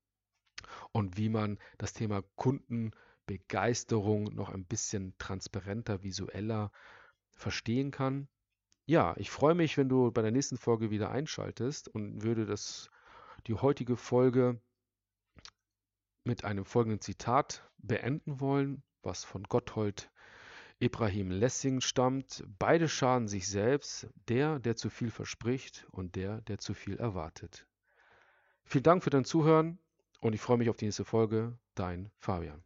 und 0.91 1.17
wie 1.17 1.29
man 1.29 1.57
das 1.77 1.93
Thema 1.93 2.21
Kundenbegeisterung 2.35 4.33
noch 4.35 4.49
ein 4.49 4.65
bisschen 4.65 5.17
transparenter, 5.17 6.03
visueller 6.03 6.71
verstehen 7.31 7.91
kann. 7.91 8.27
Ja, 8.85 9.15
ich 9.17 9.31
freue 9.31 9.55
mich, 9.55 9.77
wenn 9.77 9.89
du 9.89 10.11
bei 10.11 10.21
der 10.21 10.31
nächsten 10.31 10.57
Folge 10.57 10.91
wieder 10.91 11.09
einschaltest 11.09 11.87
und 11.87 12.23
würde 12.23 12.45
das, 12.45 12.89
die 13.47 13.53
heutige 13.53 13.95
Folge 13.95 14.59
mit 16.25 16.43
einem 16.43 16.65
folgenden 16.65 17.01
Zitat 17.01 17.69
beenden 17.77 18.39
wollen, 18.39 18.83
was 19.01 19.23
von 19.23 19.43
Gotthold 19.43 20.09
Ibrahim 20.79 21.31
Lessing 21.31 21.81
stammt. 21.81 22.43
Beide 22.59 22.89
schaden 22.89 23.27
sich 23.27 23.47
selbst, 23.47 24.07
der, 24.27 24.59
der 24.59 24.75
zu 24.75 24.89
viel 24.89 25.11
verspricht 25.11 25.87
und 25.91 26.15
der, 26.15 26.41
der 26.41 26.57
zu 26.57 26.73
viel 26.73 26.97
erwartet. 26.97 27.67
Vielen 28.65 28.83
Dank 28.83 29.03
für 29.03 29.09
dein 29.09 29.25
Zuhören 29.25 29.79
und 30.23 30.31
ich 30.31 30.39
freue 30.39 30.57
mich 30.57 30.69
auf 30.69 30.77
die 30.77 30.85
nächste 30.85 31.03
Folge. 31.03 31.57
Dein 31.75 32.09
Fabian. 32.17 32.63